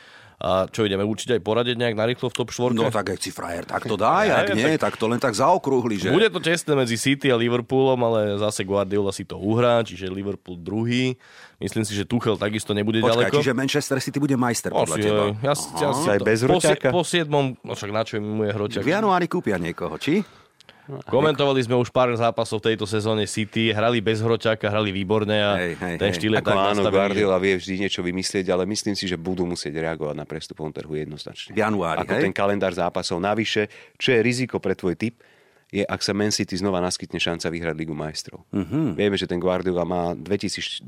A 0.41 0.65
čo 0.65 0.81
ideme 0.81 1.05
určite 1.05 1.37
aj 1.37 1.41
poradiť 1.45 1.77
nejak 1.77 1.93
narýchlo 1.93 2.27
v 2.27 2.35
top 2.35 2.49
štvorke? 2.49 2.81
No 2.81 2.89
tak, 2.89 3.13
ak 3.13 3.21
si 3.21 3.29
frajer, 3.29 3.61
tak 3.61 3.85
to 3.85 3.93
Ja, 3.93 4.41
ak 4.41 4.57
ja, 4.57 4.57
nie, 4.57 4.73
tak 4.81 4.97
to 4.97 5.05
len 5.05 5.21
tak 5.21 5.37
zaokrúhli, 5.37 6.01
že... 6.01 6.09
Bude 6.09 6.33
to 6.33 6.41
tesné 6.41 6.73
medzi 6.73 6.97
City 6.97 7.29
a 7.29 7.37
Liverpoolom, 7.37 8.01
ale 8.01 8.41
zase 8.41 8.65
Guardiola 8.65 9.13
si 9.13 9.21
to 9.21 9.37
uhrá, 9.37 9.85
čiže 9.85 10.09
Liverpool 10.09 10.57
druhý. 10.57 11.13
Myslím 11.61 11.85
si, 11.85 11.93
že 11.93 12.09
Tuchel 12.09 12.41
takisto 12.41 12.73
nebude 12.73 13.05
Počkaj, 13.05 13.29
ďaleko. 13.29 13.37
čiže 13.37 13.53
Manchester 13.53 14.01
City 14.01 14.17
bude 14.17 14.33
majster 14.33 14.73
podľa 14.73 14.97
Asi, 14.97 15.05
teba. 15.05 15.23
ja, 15.37 15.53
si- 15.53 15.69
ja, 15.77 15.89
si 15.93 16.07
Aj 16.09 16.17
to- 16.17 16.25
bez 16.25 16.39
po, 16.41 16.57
Hroťaka? 16.57 16.87
po 16.89 17.01
siedmom, 17.05 17.45
no 17.61 17.71
však 17.77 17.89
na 17.93 18.01
čo 18.01 18.17
mu 18.17 18.41
je 18.41 18.49
hroťak? 18.49 18.81
V 18.81 18.89
januári 18.89 19.29
kúpia 19.29 19.61
niekoho, 19.61 19.93
či? 20.01 20.25
Komentovali 21.07 21.63
sme 21.63 21.79
už 21.79 21.87
pár 21.93 22.11
zápasov 22.11 22.59
v 22.59 22.73
tejto 22.73 22.83
sezóne 22.83 23.23
City, 23.23 23.71
hrali 23.71 24.03
bez 24.03 24.19
hroťaka, 24.19 24.67
hrali 24.67 24.91
výborne 24.91 25.37
a 25.39 25.51
Hej, 25.55 25.73
hej, 25.79 25.95
ten 25.95 26.11
hej. 26.11 26.17
štýl 26.19 26.33
je 26.35 26.43
tak 26.43 26.51
áno, 26.51 26.83
Guardiola 26.91 27.39
vie 27.39 27.55
vždy 27.55 27.87
niečo 27.87 28.03
vymyslieť, 28.03 28.51
ale 28.51 28.67
myslím 28.67 28.95
si, 28.99 29.07
že 29.07 29.15
budú 29.15 29.47
musieť 29.47 29.79
reagovať 29.79 30.15
na 30.19 30.27
prestupom 30.27 30.67
trhu 30.69 30.99
jednoznačne. 30.99 31.55
V 31.55 31.59
januári, 31.63 32.03
Ako 32.03 32.13
hej? 32.19 32.23
ten 32.27 32.33
kalendár 32.35 32.75
zápasov. 32.75 33.23
Navyše, 33.23 33.71
čo 33.95 34.11
je 34.11 34.19
riziko 34.19 34.59
pre 34.59 34.75
tvoj 34.75 34.99
typ, 34.99 35.15
je, 35.71 35.87
ak 35.87 36.03
sa 36.03 36.11
Man 36.11 36.35
City 36.35 36.59
znova 36.59 36.83
naskytne 36.83 37.15
šanca 37.15 37.47
vyhrať 37.47 37.75
Ligu 37.79 37.95
majstrov. 37.95 38.43
Uh-huh. 38.51 38.91
Vieme, 38.91 39.15
že 39.15 39.23
ten 39.23 39.39
Guardiola 39.39 39.87
má 39.87 40.11
2024, 40.11 40.83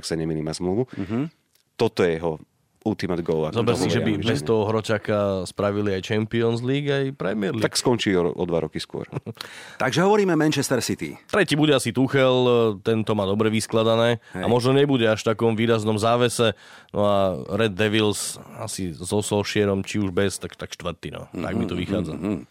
ak 0.00 0.04
sa 0.08 0.16
nemýlim, 0.16 0.40
má 0.40 0.56
zmluvu. 0.56 0.88
Uh-huh. 0.88 1.28
Toto 1.76 2.00
je 2.00 2.16
jeho 2.16 2.40
ultimate 2.84 3.24
goal. 3.24 3.48
ako 3.48 3.64
Zober 3.64 3.76
si, 3.80 3.88
že 3.88 4.04
by 4.04 4.20
bez 4.20 4.44
toho 4.44 4.68
Hročaka 4.68 5.48
spravili 5.48 5.96
aj 5.96 6.04
Champions 6.04 6.60
League, 6.60 6.92
aj 6.92 7.16
Premier 7.16 7.56
League. 7.56 7.64
Tak 7.64 7.80
skončí 7.80 8.12
o, 8.14 8.28
o 8.28 8.44
dva 8.44 8.68
roky 8.68 8.76
skôr. 8.76 9.08
Takže 9.82 10.04
hovoríme 10.04 10.36
Manchester 10.36 10.84
City. 10.84 11.16
Tretí 11.32 11.56
bude 11.56 11.72
asi 11.72 11.96
Tuchel, 11.96 12.36
tento 12.84 13.16
má 13.16 13.24
dobre 13.24 13.48
vyskladané 13.48 14.20
a 14.36 14.44
Hej. 14.44 14.52
možno 14.52 14.76
nebude 14.76 15.08
až 15.08 15.24
v 15.24 15.32
takom 15.32 15.56
výraznom 15.56 15.96
závese. 15.96 16.52
No 16.92 17.00
a 17.08 17.16
Red 17.58 17.74
Devils 17.74 18.38
asi 18.60 18.94
so 18.94 19.24
Solskierom, 19.24 19.82
či 19.82 19.98
už 19.98 20.14
bez, 20.14 20.38
tak, 20.38 20.54
tak 20.54 20.70
štvrtý, 20.76 21.10
no. 21.10 21.26
Tak 21.32 21.52
mi 21.56 21.64
to 21.66 21.74
vychádza. 21.74 22.14
Karol 22.14 22.44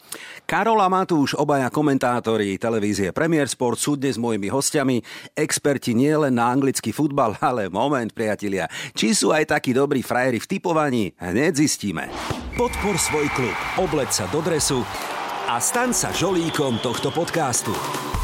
a 0.43 0.87
Matúš, 0.91 1.33
obaja 1.39 1.71
komentátori 1.71 2.59
televízie 2.59 3.15
Premier 3.15 3.47
Sport 3.47 3.79
sú 3.79 3.95
dnes 3.95 4.19
mojimi 4.19 4.51
hostiami, 4.51 4.99
experti 5.33 5.95
nie 5.95 6.11
len 6.11 6.35
na 6.35 6.51
anglický 6.51 6.91
futbal, 6.91 7.39
ale 7.41 7.71
moment, 7.71 8.11
priatelia, 8.11 8.67
či 8.93 9.15
sú 9.15 9.31
aj 9.31 9.55
takí 9.55 9.71
dobrí 9.71 10.03
frajeri 10.03 10.43
v 10.43 10.49
typovaní, 10.49 11.03
hneď 11.17 11.63
zistíme. 11.63 12.11
Podpor 12.59 12.99
svoj 12.99 13.31
klub, 13.33 13.57
obleď 13.81 14.09
sa 14.11 14.25
do 14.29 14.43
dresu 14.43 14.85
a 15.49 15.57
staň 15.57 15.95
sa 15.95 16.13
žolíkom 16.13 16.77
tohto 16.83 17.09
podcastu. 17.09 17.73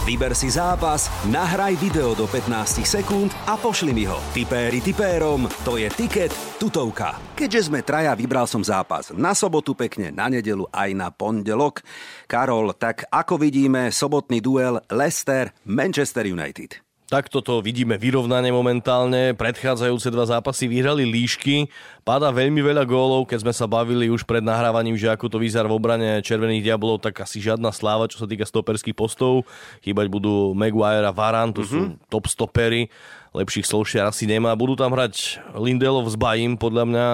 Vyber 0.10 0.34
si 0.34 0.50
zápas, 0.50 1.06
nahraj 1.30 1.78
video 1.78 2.18
do 2.18 2.26
15 2.26 2.82
sekúnd 2.82 3.30
a 3.46 3.54
pošli 3.54 3.94
mi 3.94 4.10
ho. 4.10 4.18
Tipéri 4.34 4.82
tipérom, 4.82 5.46
to 5.62 5.78
je 5.78 5.86
tiket 5.86 6.34
tutovka. 6.58 7.14
Keďže 7.38 7.70
sme 7.70 7.86
traja, 7.86 8.18
vybral 8.18 8.50
som 8.50 8.66
zápas 8.66 9.14
na 9.14 9.38
sobotu 9.38 9.78
pekne, 9.78 10.10
na 10.10 10.26
nedelu 10.26 10.66
aj 10.74 10.90
na 10.98 11.14
pondelok. 11.14 11.86
Karol, 12.26 12.74
tak 12.74 13.06
ako 13.14 13.38
vidíme, 13.38 13.94
sobotný 13.94 14.42
duel 14.42 14.82
Leicester-Manchester 14.90 16.26
United. 16.26 16.89
Takto 17.10 17.42
to 17.42 17.58
vidíme 17.66 17.98
vyrovnanie 17.98 18.54
momentálne. 18.54 19.34
Predchádzajúce 19.34 20.14
dva 20.14 20.30
zápasy 20.30 20.70
vyhrali 20.70 21.10
líšky. 21.10 21.66
Páda 22.06 22.30
veľmi 22.30 22.62
veľa 22.62 22.86
gólov. 22.86 23.26
Keď 23.26 23.50
sme 23.50 23.50
sa 23.50 23.66
bavili 23.66 24.14
už 24.14 24.30
pred 24.30 24.46
nahrávaním, 24.46 24.94
že 24.94 25.10
ako 25.10 25.26
to 25.26 25.42
vyzerá 25.42 25.66
v 25.66 25.74
obrane 25.74 26.22
Červených 26.22 26.70
diablov, 26.70 27.02
tak 27.02 27.18
asi 27.18 27.42
žiadna 27.42 27.74
sláva, 27.74 28.06
čo 28.06 28.22
sa 28.22 28.30
týka 28.30 28.46
stoperských 28.46 28.94
postov. 28.94 29.50
Chýbať 29.82 30.06
budú 30.06 30.54
Maguire 30.54 31.02
a 31.02 31.10
Varan, 31.10 31.50
to 31.50 31.66
sú 31.66 31.98
top 32.14 32.30
stopery. 32.30 32.94
Lepších 33.34 33.66
Solskjaer 33.66 34.14
asi 34.14 34.30
nemá. 34.30 34.54
Budú 34.54 34.78
tam 34.78 34.94
hrať 34.94 35.42
Lindelov 35.58 36.06
s 36.06 36.14
Bajim, 36.14 36.62
podľa 36.62 36.84
mňa. 36.86 37.08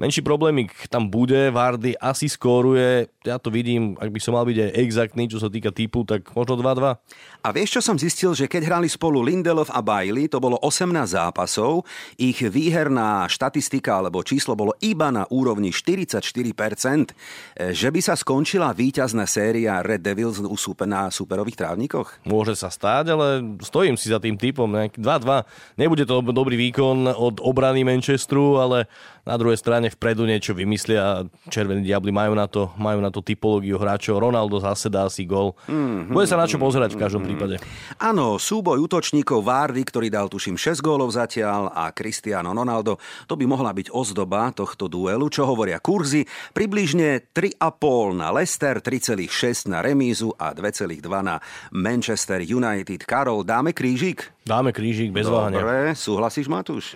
Menší 0.00 0.24
problémik 0.24 0.72
tam 0.88 1.12
bude, 1.12 1.52
Vardy 1.52 1.92
asi 2.00 2.24
skóruje, 2.24 3.12
ja 3.20 3.36
to 3.36 3.52
vidím, 3.52 4.00
ak 4.00 4.08
by 4.08 4.16
som 4.16 4.32
mal 4.32 4.48
byť 4.48 4.56
aj 4.56 4.70
exaktný, 4.80 5.28
čo 5.28 5.36
sa 5.36 5.52
týka 5.52 5.68
typu, 5.76 6.08
tak 6.08 6.24
možno 6.32 6.56
2-2. 6.56 6.96
A 7.44 7.48
vieš, 7.52 7.76
čo 7.76 7.80
som 7.84 8.00
zistil, 8.00 8.32
že 8.32 8.48
keď 8.48 8.72
hrali 8.72 8.88
spolu 8.88 9.20
Lindelov 9.20 9.68
a 9.68 9.84
Bailey, 9.84 10.24
to 10.32 10.40
bolo 10.40 10.56
18 10.64 11.04
zápasov, 11.04 11.84
ich 12.16 12.40
výherná 12.40 13.28
štatistika 13.28 14.00
alebo 14.00 14.24
číslo 14.24 14.56
bolo 14.56 14.72
iba 14.80 15.12
na 15.12 15.28
úrovni 15.28 15.68
44%, 15.68 16.24
e, 17.60 17.76
že 17.76 17.92
by 17.92 18.00
sa 18.00 18.16
skončila 18.16 18.72
víťazná 18.72 19.28
séria 19.28 19.84
Red 19.84 20.00
Devils 20.00 20.40
na 20.88 21.12
superových 21.12 21.60
trávnikoch? 21.60 22.24
Môže 22.24 22.56
sa 22.56 22.72
stáť, 22.72 23.12
ale 23.12 23.44
stojím 23.60 24.00
si 24.00 24.08
za 24.08 24.16
tým 24.16 24.40
typom. 24.40 24.64
nejak 24.64 24.96
2-2. 24.96 25.44
Nebude 25.76 26.08
to 26.08 26.24
dobrý 26.24 26.56
výkon 26.56 27.04
od 27.12 27.44
obrany 27.44 27.84
Manchesteru, 27.84 28.64
ale 28.64 28.88
na 29.28 29.36
druhej 29.36 29.60
strane 29.60 29.89
vpredu 29.90 30.24
niečo 30.24 30.54
vymyslia. 30.54 31.26
Červení 31.50 31.82
diabli 31.82 32.14
majú 32.14 32.32
na 32.38 32.46
to, 32.46 32.70
majú 32.78 33.02
na 33.02 33.10
to 33.10 33.20
typológiu 33.20 33.76
hráčov. 33.76 34.22
Ronaldo 34.22 34.62
zase 34.62 34.86
dá 34.88 35.10
si 35.10 35.26
gol. 35.26 35.52
Bude 36.08 36.26
sa 36.30 36.38
na 36.38 36.46
čo 36.46 36.56
pozerať 36.56 36.94
v 36.94 37.00
každom 37.02 37.22
prípade. 37.26 37.58
Áno, 37.98 38.38
súboj 38.38 38.80
útočníkov 38.86 39.42
Vardy, 39.42 39.82
ktorý 39.82 40.08
dal 40.08 40.30
tuším 40.30 40.54
6 40.54 40.80
gólov 40.80 41.12
zatiaľ 41.12 41.74
a 41.74 41.90
Cristiano 41.90 42.54
Ronaldo, 42.54 42.96
to 43.26 43.34
by 43.34 43.44
mohla 43.44 43.74
byť 43.74 43.90
ozdoba 43.90 44.54
tohto 44.54 44.86
duelu, 44.86 45.26
čo 45.28 45.44
hovoria 45.44 45.82
kurzy. 45.82 46.24
Približne 46.54 47.30
3,5 47.34 48.14
na 48.14 48.30
Leicester, 48.30 48.78
3,6 48.78 49.70
na 49.70 49.82
remízu 49.82 50.30
a 50.38 50.54
2,2 50.54 51.02
na 51.20 51.42
Manchester 51.74 52.40
United. 52.44 53.02
Karol, 53.04 53.42
dáme 53.42 53.74
krížik? 53.74 54.30
Dáme 54.46 54.70
krížik 54.74 55.10
bez 55.10 55.26
váhania. 55.26 55.62
Dobre, 55.62 55.94
súhlasíš 55.94 56.46
Matúš? 56.46 56.94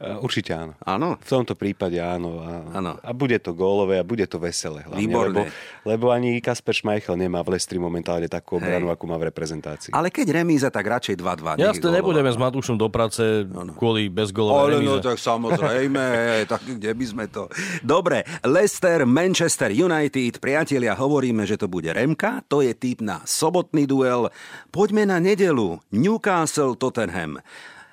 E, 0.00 0.16
Určite 0.16 0.56
áno. 0.56 0.72
Áno? 0.80 1.20
V 1.20 1.28
tomto 1.28 1.52
prípade 1.52 2.00
áno. 2.00 2.40
A, 2.40 2.72
Áno. 2.72 2.96
a 2.96 3.12
bude 3.12 3.36
to 3.36 3.52
gólové 3.52 4.00
a 4.00 4.04
bude 4.04 4.24
to 4.24 4.40
veselé. 4.40 4.80
Hlavne, 4.80 4.96
Výborné. 4.96 5.28
lebo, 5.28 5.40
lebo 5.84 6.04
ani 6.08 6.40
Kasper 6.40 6.72
Schmeichel 6.72 7.20
nemá 7.20 7.44
v 7.44 7.52
Lestri 7.52 7.76
momentálne 7.76 8.24
takú 8.24 8.56
obranu, 8.56 8.88
akú 8.88 9.04
má 9.04 9.14
v 9.14 9.28
reprezentácii. 9.28 9.92
Ale 9.92 10.08
keď 10.08 10.40
remíza, 10.40 10.66
tak 10.66 10.88
radšej 10.88 11.14
2-2. 11.14 11.60
Ja 11.60 11.68
nech 11.68 11.76
ste 11.76 11.84
gólová. 11.84 11.98
nebudeme 12.00 12.30
s 12.30 12.38
Matúšom 12.40 12.74
do 12.74 12.88
práce 12.88 13.44
kvôli 13.76 14.08
bezgolovej 14.08 14.56
Ale 14.58 14.72
remíze. 14.74 14.88
no 14.88 15.04
tak 15.04 15.18
samozrejme, 15.20 16.04
tak 16.52 16.60
kde 16.64 16.90
by 16.90 17.04
sme 17.04 17.24
to... 17.28 17.52
Dobre, 17.80 18.24
Leicester, 18.40 19.04
Manchester 19.04 19.68
United, 19.68 20.40
priatelia, 20.40 20.96
hovoríme, 20.96 21.44
že 21.44 21.54
to 21.54 21.68
bude 21.68 21.86
Remka, 21.86 22.40
to 22.46 22.64
je 22.64 22.72
typ 22.72 23.04
na 23.04 23.20
sobotný 23.22 23.84
duel. 23.84 24.32
Poďme 24.70 25.04
na 25.04 25.20
nedelu, 25.20 25.76
Newcastle, 25.90 26.72
Tottenham. 26.72 27.36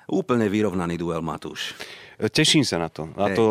Úplne 0.08 0.48
vyrovnaný 0.48 0.96
duel, 0.96 1.20
Matúš. 1.20 1.76
Teším 2.18 2.66
sa 2.66 2.82
na 2.82 2.90
to. 2.90 3.06
Na 3.14 3.30
Hej. 3.30 3.38
to 3.38 3.44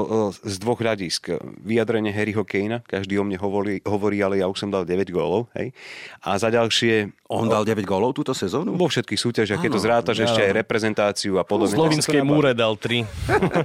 z 0.44 0.56
dvoch 0.60 0.84
hľadisk. 0.84 1.40
Vyjadrenie 1.64 2.12
Harryho 2.12 2.44
Kanea, 2.44 2.84
každý 2.84 3.16
o 3.16 3.24
mne 3.24 3.40
hovorí, 3.40 3.80
hovorí, 3.88 4.20
ale 4.20 4.44
ja 4.44 4.52
už 4.52 4.60
som 4.60 4.68
dal 4.68 4.84
9 4.84 5.08
gólov. 5.08 5.48
Hej. 5.56 5.72
A 6.20 6.36
za 6.36 6.52
ďalšie, 6.52 7.16
On 7.32 7.48
dal 7.48 7.64
9 7.64 7.80
gólov 7.88 8.12
túto 8.12 8.36
sezónu? 8.36 8.76
vo 8.76 8.92
všetkých 8.92 9.22
súťažiach, 9.24 9.64
keď 9.64 9.72
to 9.72 9.80
zrátaš 9.80 10.18
ešte 10.28 10.44
aj 10.44 10.52
reprezentáciu 10.52 11.40
a 11.40 11.48
podobne. 11.48 11.80
Slovinskej 11.80 12.20
sa 12.20 12.28
múre 12.28 12.52
dal 12.52 12.76
3. 12.76 13.08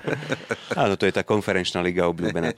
Áno, 0.86 0.94
to 0.94 1.10
je 1.10 1.12
tá 1.18 1.26
konferenčná 1.26 1.82
liga 1.82 2.06
obľúbená. 2.06 2.54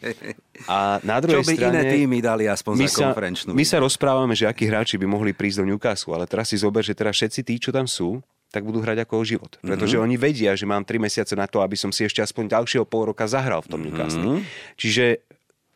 A 0.68 1.00
na 1.00 1.24
Čo 1.24 1.32
druhej 1.32 1.48
by 1.48 1.54
strane... 1.56 1.72
iné 1.80 1.80
týmy 1.96 2.18
dali 2.20 2.44
aspoň 2.44 2.72
my 2.76 2.84
za 2.84 2.92
sa, 2.92 3.04
konferenčnú? 3.08 3.50
my 3.56 3.64
sa 3.64 3.80
rozprávame, 3.80 4.36
že 4.36 4.44
akí 4.44 4.68
hráči 4.68 5.00
by 5.00 5.08
mohli 5.08 5.32
prísť 5.32 5.64
do 5.64 5.72
Newcastle, 5.72 6.12
ale 6.12 6.28
teraz 6.28 6.52
si 6.52 6.60
zober, 6.60 6.84
že 6.84 6.92
teraz 6.92 7.16
všetci 7.16 7.40
tí, 7.40 7.56
čo 7.56 7.72
tam 7.72 7.88
sú, 7.88 8.20
tak 8.54 8.62
budú 8.62 8.78
hrať 8.78 9.02
ako 9.02 9.14
o 9.18 9.24
život. 9.26 9.58
Pretože 9.58 9.98
mm-hmm. 9.98 10.06
oni 10.06 10.14
vedia, 10.14 10.54
že 10.54 10.62
mám 10.62 10.86
3 10.86 11.02
mesiace 11.02 11.34
na 11.34 11.50
to, 11.50 11.58
aby 11.58 11.74
som 11.74 11.90
si 11.90 12.06
ešte 12.06 12.22
aspoň 12.22 12.54
ďalšieho 12.54 12.86
pol 12.86 13.10
roka 13.10 13.26
zahral 13.26 13.66
v 13.66 13.68
tom 13.74 13.82
Newcastle. 13.82 14.22
Mm-hmm. 14.22 14.78
Čiže 14.78 15.04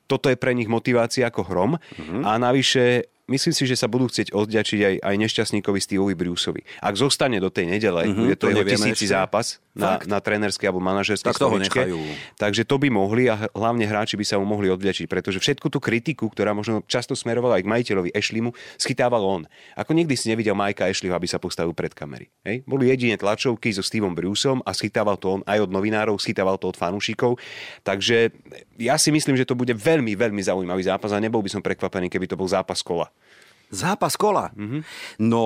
toto 0.06 0.30
je 0.30 0.38
pre 0.38 0.54
nich 0.54 0.70
motivácia 0.70 1.26
ako 1.26 1.42
hrom. 1.42 1.72
Mm-hmm. 1.74 2.22
A 2.22 2.38
navyše 2.38 3.10
myslím 3.28 3.52
si, 3.52 3.66
že 3.68 3.76
sa 3.76 3.90
budú 3.90 4.08
chcieť 4.08 4.32
odďačiť 4.32 4.80
aj, 4.80 4.94
aj 5.04 5.14
nešťastníkovi 5.26 5.78
Steveovi 5.82 6.14
Bruceovi. 6.16 6.62
Ak 6.80 6.96
zostane 6.96 7.42
do 7.42 7.52
tej 7.52 7.68
nedele, 7.68 8.08
mm-hmm, 8.08 8.16
bude 8.16 8.34
to, 8.40 8.48
to 8.48 8.56
jeho 8.56 8.64
tisíci 8.64 9.04
ešte. 9.04 9.14
zápas 9.14 9.46
na, 9.78 10.02
na 10.02 10.18
trénerskej 10.18 10.66
alebo 10.66 10.82
manažerskej 10.82 11.30
tak 11.30 11.38
nechajú. 11.38 12.02
Takže 12.34 12.66
to 12.66 12.76
by 12.82 12.90
mohli 12.90 13.30
a 13.30 13.46
hlavne 13.54 13.86
hráči 13.86 14.18
by 14.18 14.26
sa 14.26 14.36
mu 14.36 14.44
mohli 14.44 14.66
odvďačiť, 14.68 15.06
pretože 15.06 15.38
všetku 15.38 15.70
tú 15.70 15.78
kritiku, 15.78 16.26
ktorá 16.26 16.50
možno 16.50 16.82
často 16.90 17.14
smerovala 17.14 17.62
aj 17.62 17.64
k 17.64 17.70
majiteľovi 17.70 18.10
Ešlimu, 18.10 18.50
schytával 18.74 19.22
on. 19.22 19.42
Ako 19.78 19.94
nikdy 19.94 20.18
si 20.18 20.28
nevidel 20.28 20.58
Majka 20.58 20.90
Ešliho, 20.90 21.14
aby 21.14 21.30
sa 21.30 21.38
postavil 21.38 21.70
pred 21.72 21.94
kamery. 21.94 22.26
Hej? 22.42 22.66
Boli 22.66 22.90
jedine 22.90 23.14
tlačovky 23.14 23.70
so 23.70 23.86
Steveom 23.86 24.18
Bruceom 24.18 24.58
a 24.66 24.74
schytával 24.74 25.14
to 25.14 25.38
on 25.38 25.40
aj 25.46 25.62
od 25.62 25.70
novinárov, 25.70 26.18
schytával 26.18 26.58
to 26.58 26.66
od 26.68 26.76
fanúšikov. 26.76 27.38
Takže 27.86 28.34
ja 28.82 28.98
si 28.98 29.14
myslím, 29.14 29.38
že 29.38 29.46
to 29.46 29.54
bude 29.54 29.72
veľmi, 29.78 30.18
veľmi 30.18 30.42
zaujímavý 30.42 30.82
zápas 30.82 31.14
a 31.14 31.22
nebol 31.22 31.40
by 31.40 31.50
som 31.54 31.62
prekvapený, 31.62 32.10
keby 32.10 32.26
to 32.26 32.34
bol 32.34 32.50
zápas 32.50 32.82
kola. 32.82 33.06
Zápas 33.68 34.16
kola. 34.16 34.48
Mm-hmm. 34.56 34.80
No, 35.28 35.44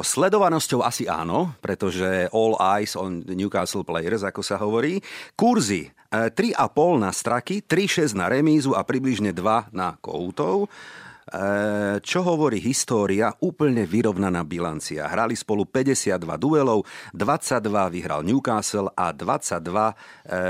sledovanosťou 0.00 0.80
asi 0.80 1.04
áno, 1.04 1.52
pretože 1.60 2.32
all 2.32 2.56
eyes 2.56 2.96
on 2.96 3.20
Newcastle 3.28 3.84
players, 3.84 4.24
ako 4.24 4.40
sa 4.40 4.56
hovorí. 4.56 5.04
Kurzy 5.36 5.92
3,5 6.08 6.56
e, 6.56 6.92
na 6.96 7.10
straky, 7.12 7.56
3,6 7.60 8.16
na 8.16 8.32
remízu 8.32 8.72
a 8.72 8.80
približne 8.80 9.36
2 9.36 9.76
na 9.76 10.00
koutov. 10.00 10.72
E, 11.28 12.00
čo 12.00 12.24
hovorí 12.24 12.56
história? 12.56 13.28
Úplne 13.36 13.84
vyrovnaná 13.84 14.40
bilancia. 14.48 15.04
Hrali 15.04 15.36
spolu 15.36 15.68
52 15.68 16.16
duelov, 16.40 16.88
22 17.12 17.92
vyhral 17.92 18.24
Newcastle 18.24 18.88
a 18.96 19.12
22 19.12 19.60
e, 19.60 20.40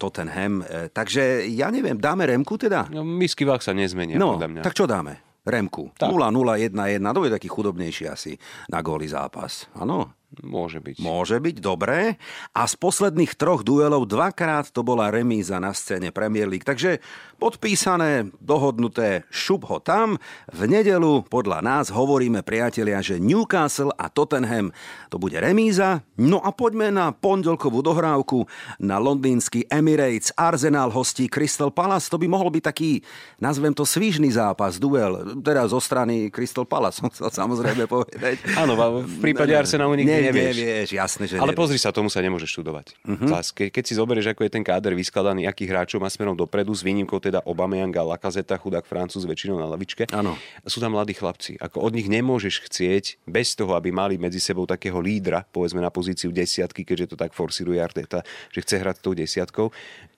Tottenham. 0.00 0.64
E, 0.64 0.88
takže 0.88 1.44
ja 1.52 1.68
neviem, 1.68 2.00
dáme 2.00 2.24
Remku 2.24 2.56
teda? 2.56 2.88
No, 2.88 3.04
misky 3.04 3.44
sa 3.60 3.76
nezmenia, 3.76 4.16
no, 4.16 4.40
podľa 4.40 4.48
mňa. 4.48 4.62
tak 4.64 4.72
čo 4.72 4.88
dáme? 4.88 5.31
Remku. 5.46 5.90
0-0, 5.98 6.70
1-1, 6.70 7.14
to 7.14 7.24
je 7.24 7.30
taký 7.30 7.48
chudobnejší 7.48 8.08
asi 8.08 8.38
na 8.70 8.82
góly 8.82 9.08
zápas. 9.08 9.66
Áno? 9.74 10.14
Môže 10.40 10.80
byť. 10.80 10.96
Môže 11.04 11.36
byť, 11.36 11.56
dobré. 11.60 12.16
A 12.56 12.64
z 12.64 12.74
posledných 12.80 13.36
troch 13.36 13.60
duelov 13.60 14.08
dvakrát 14.08 14.72
to 14.72 14.80
bola 14.80 15.12
remíza 15.12 15.60
na 15.60 15.76
scéne 15.76 16.08
Premier 16.08 16.48
League. 16.48 16.64
Takže 16.64 17.04
podpísané, 17.36 18.32
dohodnuté, 18.40 19.28
šup 19.28 19.68
ho 19.68 19.76
tam. 19.76 20.16
V 20.48 20.62
nedelu 20.64 21.20
podľa 21.28 21.60
nás 21.60 21.92
hovoríme, 21.92 22.40
priatelia, 22.40 23.04
že 23.04 23.20
Newcastle 23.20 23.92
a 23.92 24.08
Tottenham 24.08 24.72
to 25.12 25.20
bude 25.20 25.36
remíza. 25.36 26.00
No 26.16 26.40
a 26.40 26.48
poďme 26.48 26.88
na 26.88 27.12
pondelkovú 27.12 27.84
dohrávku 27.84 28.48
na 28.80 28.96
londýnsky 28.96 29.68
Emirates. 29.68 30.32
Arsenal 30.32 30.88
hostí 30.88 31.28
Crystal 31.28 31.68
Palace. 31.68 32.08
To 32.08 32.16
by 32.16 32.24
mohol 32.24 32.48
byť 32.48 32.64
taký, 32.64 33.04
nazvem 33.36 33.76
to, 33.76 33.84
svížný 33.84 34.32
zápas, 34.32 34.80
duel. 34.80 35.36
Teda 35.44 35.68
zo 35.68 35.76
strany 35.76 36.32
Crystal 36.32 36.64
Palace, 36.64 36.96
som 37.04 37.12
chcel 37.12 37.28
samozrejme 37.28 37.84
povedať. 37.84 38.40
Áno, 38.56 38.78
v 39.04 39.18
prípade 39.20 39.52
Arsenalu 39.52 40.00
nikdy 40.00 40.21
nevieš. 40.30 40.54
nevieš, 40.54 40.88
jasne, 40.94 41.24
že 41.26 41.34
Ale 41.40 41.50
nevieš. 41.50 41.60
pozri 41.60 41.78
sa, 41.82 41.90
tomu 41.90 42.06
sa 42.06 42.22
nemôžeš 42.22 42.50
študovať. 42.54 42.86
Uh-huh. 43.02 43.28
Zas, 43.32 43.50
ke, 43.50 43.72
keď 43.72 43.84
si 43.88 43.94
zoberieš, 43.98 44.36
ako 44.36 44.46
je 44.46 44.50
ten 44.52 44.62
káder 44.62 44.94
vyskladaný, 44.94 45.50
akých 45.50 45.70
hráčov 45.74 45.98
má 45.98 46.08
smerom 46.08 46.38
dopredu, 46.38 46.70
s 46.72 46.86
výnimkou 46.86 47.18
teda 47.18 47.42
Obameyanga, 47.42 48.06
Lakazeta, 48.06 48.54
chudák 48.56 48.86
Francúz 48.86 49.26
väčšinou 49.26 49.58
na 49.58 49.66
lavičke. 49.66 50.06
Ano. 50.14 50.38
Sú 50.64 50.78
tam 50.78 50.94
mladí 50.94 51.12
chlapci. 51.12 51.58
Ako 51.58 51.82
od 51.82 51.92
nich 51.92 52.06
nemôžeš 52.06 52.68
chcieť, 52.70 53.04
bez 53.26 53.54
toho, 53.58 53.74
aby 53.74 53.90
mali 53.90 54.16
medzi 54.16 54.38
sebou 54.38 54.64
takého 54.64 54.98
lídra, 55.02 55.44
povedzme 55.48 55.82
na 55.82 55.90
pozíciu 55.90 56.30
desiatky, 56.30 56.86
keďže 56.86 57.14
to 57.14 57.16
tak 57.18 57.34
forsiruje 57.34 57.82
Arteta, 57.82 58.22
že 58.54 58.62
chce 58.62 58.76
hrať 58.78 58.96
tou 59.02 59.12
desiatkou, 59.12 59.66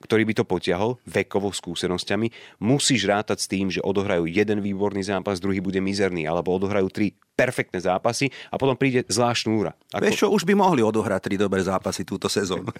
ktorý 0.05 0.23
by 0.29 0.33
to 0.37 0.43
potiahol 0.45 1.01
vekovo 1.09 1.49
skúsenosťami. 1.49 2.59
Musíš 2.61 3.09
rátať 3.09 3.41
s 3.41 3.47
tým, 3.49 3.73
že 3.73 3.81
odohrajú 3.81 4.29
jeden 4.29 4.61
výborný 4.61 5.01
zápas, 5.01 5.41
druhý 5.41 5.63
bude 5.63 5.81
mizerný, 5.81 6.29
alebo 6.29 6.53
odohrajú 6.53 6.87
tri 6.93 7.17
perfektné 7.35 7.83
zápasy 7.83 8.31
a 8.49 8.55
potom 8.55 8.79
príde 8.79 9.03
zlá 9.11 9.35
šnúra. 9.35 9.75
Ako... 9.91 10.01
Vieš 10.01 10.17
čo, 10.23 10.27
už 10.31 10.47
by 10.47 10.55
mohli 10.55 10.81
odohrať 10.81 11.27
tri 11.27 11.35
dobré 11.35 11.59
zápasy 11.61 12.07
túto 12.07 12.31
sezónu. 12.31 12.71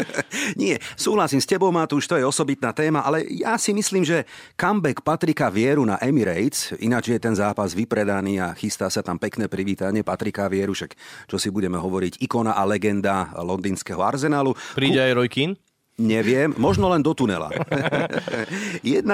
Nie, 0.60 0.78
súhlasím 0.94 1.40
s 1.40 1.48
tebou, 1.48 1.72
Matúš, 1.72 2.04
to 2.04 2.20
je 2.20 2.22
osobitná 2.22 2.76
téma, 2.76 3.00
ale 3.02 3.24
ja 3.32 3.56
si 3.56 3.72
myslím, 3.72 4.04
že 4.04 4.28
comeback 4.60 5.00
Patrika 5.00 5.48
Vieru 5.48 5.82
na 5.88 5.96
Emirates, 5.98 6.76
ináč 6.78 7.10
je 7.10 7.18
ten 7.18 7.32
zápas 7.32 7.72
vypredaný 7.72 8.38
a 8.38 8.52
chystá 8.52 8.92
sa 8.92 9.00
tam 9.00 9.16
pekné 9.16 9.48
privítanie 9.48 10.04
Patrika 10.04 10.46
Vieru, 10.52 10.76
však 10.76 10.92
čo 11.26 11.40
si 11.40 11.48
budeme 11.48 11.80
hovoriť, 11.80 12.20
ikona 12.20 12.54
a 12.54 12.62
legenda 12.68 13.32
londýnskeho 13.40 13.98
Arsenalu. 14.04 14.52
Príde 14.76 15.00
aj 15.00 15.12
Roy 15.16 15.32
Keane? 15.32 15.56
Neviem, 15.94 16.50
možno 16.58 16.90
len 16.90 17.06
do 17.06 17.14
tunela. 17.14 17.54
1,6 18.82 19.06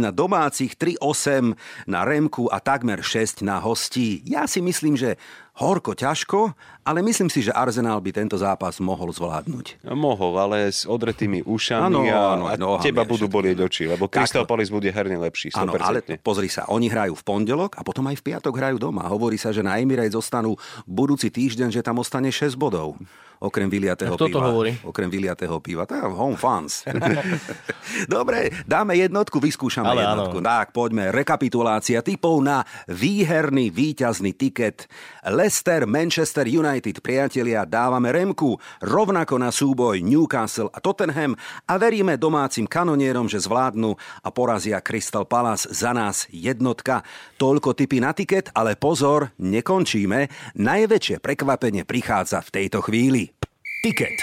na 0.00 0.08
domácich, 0.08 0.72
3,8 0.72 1.52
na 1.84 2.00
Remku 2.08 2.48
a 2.48 2.64
takmer 2.64 3.04
6 3.04 3.44
na 3.44 3.60
hostí. 3.60 4.24
Ja 4.24 4.48
si 4.48 4.64
myslím, 4.64 4.96
že 4.96 5.20
horko 5.60 5.92
ťažko, 5.92 6.56
ale 6.86 7.04
myslím 7.04 7.28
si, 7.28 7.44
že 7.44 7.52
Arsenal 7.52 8.00
by 8.00 8.14
tento 8.14 8.40
zápas 8.40 8.80
mohol 8.80 9.12
zvládnuť. 9.12 9.84
No, 9.84 9.98
mohol, 9.98 10.38
ale 10.40 10.72
s 10.72 10.88
odretými 10.88 11.44
ušami 11.44 11.92
ano, 11.92 12.00
a, 12.08 12.20
ano, 12.38 12.44
a 12.48 12.54
no, 12.56 12.68
teba 12.80 13.04
budú 13.04 13.28
bolieť 13.28 13.68
oči, 13.68 13.84
lebo 13.90 14.08
Crystal 14.08 14.48
Palace 14.48 14.72
bude 14.72 14.88
herne 14.88 15.18
lepší. 15.18 15.52
Áno, 15.58 15.76
ale 15.76 16.00
pozri 16.24 16.48
sa, 16.48 16.64
oni 16.72 16.88
hrajú 16.88 17.18
v 17.18 17.26
pondelok 17.26 17.76
a 17.76 17.84
potom 17.84 18.06
aj 18.08 18.16
v 18.16 18.32
piatok 18.32 18.54
hrajú 18.54 18.80
doma. 18.80 19.10
Hovorí 19.10 19.36
sa, 19.36 19.52
že 19.52 19.60
na 19.60 19.76
Emirates 19.76 20.16
zostanú 20.16 20.56
budúci 20.88 21.28
týždeň, 21.28 21.68
že 21.74 21.84
tam 21.84 22.00
ostane 22.00 22.32
6 22.32 22.56
bodov 22.56 22.96
okrem 23.38 23.70
vyliatého 23.70 24.14
Kto 24.18 24.26
piva. 24.26 24.34
to 24.34 24.40
hovorí? 24.42 24.72
Okrem 24.82 25.08
vyliatého 25.10 25.56
piva. 25.62 25.86
Tak, 25.86 26.10
home 26.10 26.34
fans. 26.38 26.82
Dobre, 28.14 28.50
dáme 28.66 28.98
jednotku, 28.98 29.38
vyskúšame 29.38 29.88
Ale 29.88 30.02
jednotku. 30.02 30.38
Áno. 30.42 30.46
Tak, 30.46 30.66
poďme. 30.74 31.14
Rekapitulácia 31.14 32.02
typov 32.02 32.42
na 32.42 32.66
výherný 32.90 33.70
víťazný 33.70 34.34
tiket. 34.34 34.90
Leicester, 35.22 35.86
Manchester 35.86 36.50
United, 36.50 36.98
priatelia, 36.98 37.62
dávame 37.62 38.10
Remku, 38.10 38.58
rovnako 38.82 39.34
na 39.38 39.54
súboj 39.54 40.02
Newcastle 40.02 40.70
a 40.74 40.78
Tottenham 40.82 41.38
a 41.68 41.74
veríme 41.78 42.18
domácim 42.18 42.66
kanonierom, 42.66 43.30
že 43.30 43.38
zvládnu 43.42 43.94
a 44.24 44.28
porazia 44.34 44.82
Crystal 44.82 45.24
Palace 45.24 45.70
za 45.70 45.94
nás 45.94 46.26
jednotka. 46.32 47.06
Toľko 47.38 47.76
typy 47.76 48.02
na 48.02 48.10
tiket, 48.10 48.50
ale 48.56 48.74
pozor, 48.74 49.30
nekončíme. 49.38 50.26
Najväčšie 50.58 51.22
prekvapenie 51.22 51.86
prichádza 51.86 52.42
v 52.42 52.50
tejto 52.50 52.82
chvíli. 52.82 53.27
Ticket. 53.78 54.18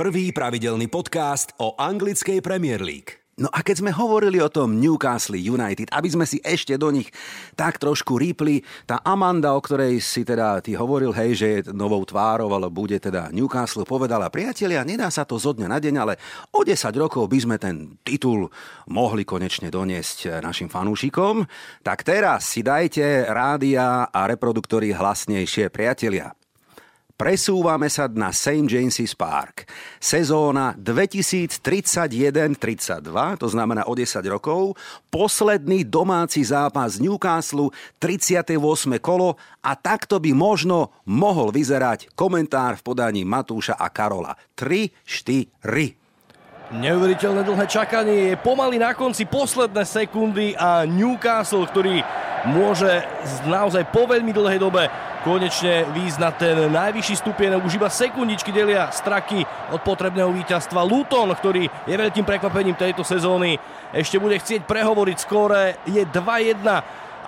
Prvý 0.00 0.32
pravidelný 0.32 0.88
podcast 0.88 1.52
o 1.60 1.76
anglickej 1.76 2.40
Premier 2.40 2.80
League. 2.80 3.20
No 3.36 3.52
a 3.52 3.60
keď 3.60 3.84
sme 3.84 3.92
hovorili 3.92 4.40
o 4.40 4.48
tom 4.48 4.80
Newcastle 4.80 5.36
United, 5.36 5.92
aby 5.92 6.08
sme 6.08 6.24
si 6.24 6.40
ešte 6.40 6.72
do 6.80 6.88
nich 6.88 7.12
tak 7.52 7.76
trošku 7.76 8.16
rýpli, 8.16 8.64
tá 8.88 9.04
Amanda, 9.04 9.52
o 9.52 9.60
ktorej 9.60 10.00
si 10.00 10.24
teda 10.24 10.64
ty 10.64 10.72
hovoril, 10.72 11.12
hej, 11.12 11.30
že 11.36 11.46
je 11.52 11.76
novou 11.76 12.00
tvárou, 12.08 12.48
ale 12.48 12.72
bude 12.72 12.96
teda 12.96 13.28
Newcastle, 13.28 13.84
povedala, 13.84 14.32
priatelia, 14.32 14.80
nedá 14.88 15.12
sa 15.12 15.28
to 15.28 15.36
zo 15.36 15.52
dňa 15.52 15.68
na 15.68 15.78
deň, 15.84 15.94
ale 16.00 16.16
o 16.56 16.64
10 16.64 16.88
rokov 16.96 17.28
by 17.28 17.38
sme 17.44 17.56
ten 17.60 18.00
titul 18.00 18.48
mohli 18.88 19.28
konečne 19.28 19.68
doniesť 19.68 20.40
našim 20.40 20.72
fanúšikom. 20.72 21.44
Tak 21.84 22.08
teraz 22.08 22.56
si 22.56 22.64
dajte 22.64 23.28
rádia 23.28 24.08
a 24.08 24.20
reproduktory 24.24 24.96
hlasnejšie, 24.96 25.68
priatelia. 25.68 26.37
Presúvame 27.18 27.90
sa 27.90 28.06
na 28.06 28.30
St. 28.30 28.70
James's 28.70 29.10
Park. 29.18 29.66
Sezóna 29.98 30.78
2031-32, 30.78 32.54
to 33.42 33.50
znamená 33.50 33.90
o 33.90 33.98
10 33.98 34.22
rokov. 34.30 34.78
Posledný 35.10 35.82
domáci 35.82 36.46
zápas 36.46 37.02
Newcastle, 37.02 37.74
38. 37.98 38.54
kolo 39.02 39.34
a 39.66 39.74
takto 39.74 40.22
by 40.22 40.30
možno 40.30 40.94
mohol 41.10 41.50
vyzerať 41.50 42.14
komentár 42.14 42.78
v 42.78 42.86
podaní 42.86 43.26
Matúša 43.26 43.74
a 43.74 43.90
Karola. 43.90 44.38
3, 44.54 44.86
4. 45.02 46.78
Neuveriteľné 46.78 47.42
dlhé 47.42 47.66
čakanie 47.66 48.16
je 48.30 48.36
pomaly 48.38 48.78
na 48.78 48.94
konci 48.94 49.26
posledné 49.26 49.82
sekundy 49.82 50.54
a 50.54 50.86
Newcastle, 50.86 51.66
ktorý 51.66 51.98
môže 52.46 53.02
naozaj 53.42 53.90
po 53.90 54.06
veľmi 54.06 54.30
dlhej 54.30 54.62
dobe 54.62 55.07
konečne 55.22 55.86
výjsť 55.90 56.18
na 56.18 56.30
ten 56.30 56.56
najvyšší 56.70 57.14
stupienok. 57.22 57.64
Už 57.66 57.78
iba 57.78 57.90
sekundičky 57.90 58.50
delia 58.54 58.90
straky 58.90 59.42
od 59.70 59.80
potrebného 59.82 60.30
víťazstva. 60.30 60.86
Luton, 60.86 61.30
ktorý 61.32 61.66
je 61.86 61.94
veľkým 61.94 62.24
prekvapením 62.26 62.78
tejto 62.78 63.02
sezóny, 63.02 63.58
ešte 63.90 64.20
bude 64.20 64.38
chcieť 64.38 64.68
prehovoriť 64.68 65.16
skóre. 65.18 65.80
Je 65.88 66.04
2-1. 66.04 66.64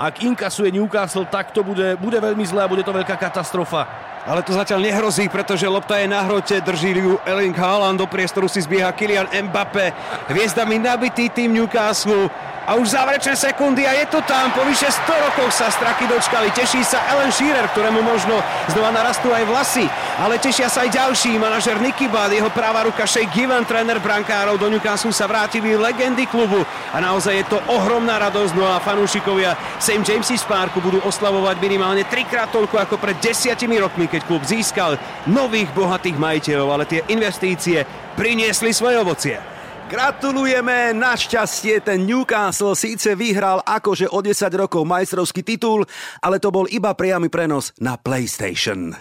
Ak 0.01 0.25
inkasuje 0.25 0.73
Newcastle, 0.73 1.29
tak 1.29 1.53
to 1.53 1.61
bude, 1.61 2.01
bude 2.01 2.17
veľmi 2.17 2.41
zlé 2.49 2.65
a 2.65 2.73
bude 2.73 2.81
to 2.81 2.97
veľká 2.97 3.21
katastrofa. 3.21 3.85
Ale 4.25 4.45
to 4.45 4.53
zatiaľ 4.53 4.85
nehrozí, 4.85 5.33
pretože 5.33 5.65
lopta 5.65 5.97
je 5.97 6.09
na 6.09 6.21
hrote, 6.25 6.61
drží 6.61 6.93
ju 6.93 7.17
Erling 7.25 7.57
Haaland, 7.57 8.01
do 8.01 8.05
priestoru 8.05 8.49
si 8.49 8.61
zbieha 8.61 8.93
Kylian 8.93 9.29
Mbappé. 9.29 9.93
Hviezdami 10.29 10.77
nabitý 10.77 11.33
tým 11.33 11.57
Newcastle 11.57 12.29
a 12.69 12.77
už 12.77 12.93
záverečné 12.93 13.35
sekundy 13.37 13.89
a 13.89 13.97
je 13.97 14.07
to 14.13 14.21
tam. 14.29 14.53
Po 14.53 14.61
vyše 14.69 14.93
100 14.93 15.09
rokoch 15.09 15.53
sa 15.53 15.73
straky 15.73 16.05
dočkali. 16.05 16.53
Teší 16.53 16.85
sa 16.85 17.01
Ellen 17.09 17.33
Shearer, 17.33 17.67
ktorému 17.73 18.05
možno 18.05 18.37
znova 18.69 18.93
narastú 18.93 19.33
aj 19.33 19.45
vlasy. 19.49 19.87
Ale 20.21 20.37
tešia 20.37 20.69
sa 20.69 20.85
aj 20.85 20.93
ďalší. 20.93 21.41
Manažer 21.41 21.81
Nicky 21.81 22.05
Budd, 22.07 22.29
jeho 22.29 22.53
práva 22.53 22.85
ruka 22.85 23.09
Shea 23.09 23.25
Given, 23.33 23.65
tréner 23.65 23.97
brankárov. 23.99 24.61
Do 24.61 24.69
Newcastle 24.69 25.15
sa 25.15 25.25
vrátili 25.25 25.73
legendy 25.73 26.29
klubu. 26.29 26.61
A 26.93 27.01
naozaj 27.01 27.35
je 27.41 27.47
to 27.49 27.59
ohromná 27.73 28.21
radosť. 28.21 28.53
No 28.53 28.69
a 28.69 28.77
fanúšikovia 28.83 29.57
St. 29.81 30.05
James's 30.05 30.45
Parku 30.45 30.85
budú 30.85 31.01
oslavovať 31.09 31.57
minimálne 31.59 32.05
trikrát 32.05 32.53
toľko 32.53 32.77
ako 32.77 33.01
pred 33.01 33.17
desiatimi 33.19 33.81
rokmi, 33.81 34.05
keď 34.05 34.29
klub 34.29 34.45
získal 34.45 35.01
nových 35.25 35.73
bohatých 35.73 36.21
majiteľov. 36.21 36.69
Ale 36.77 36.85
tie 36.85 37.01
investície 37.09 37.83
priniesli 38.15 38.71
svoje 38.77 39.01
ovocie. 39.01 39.60
Gratulujeme, 39.91 40.95
našťastie 40.95 41.83
ten 41.83 42.07
Newcastle 42.07 42.79
síce 42.79 43.11
vyhral 43.19 43.59
akože 43.67 44.07
o 44.07 44.23
10 44.23 44.47
rokov 44.55 44.87
majstrovský 44.87 45.43
titul, 45.43 45.83
ale 46.23 46.39
to 46.39 46.55
bol 46.55 46.63
iba 46.71 46.95
priamy 46.95 47.27
prenos 47.27 47.75
na 47.83 47.99
PlayStation. 47.99 48.95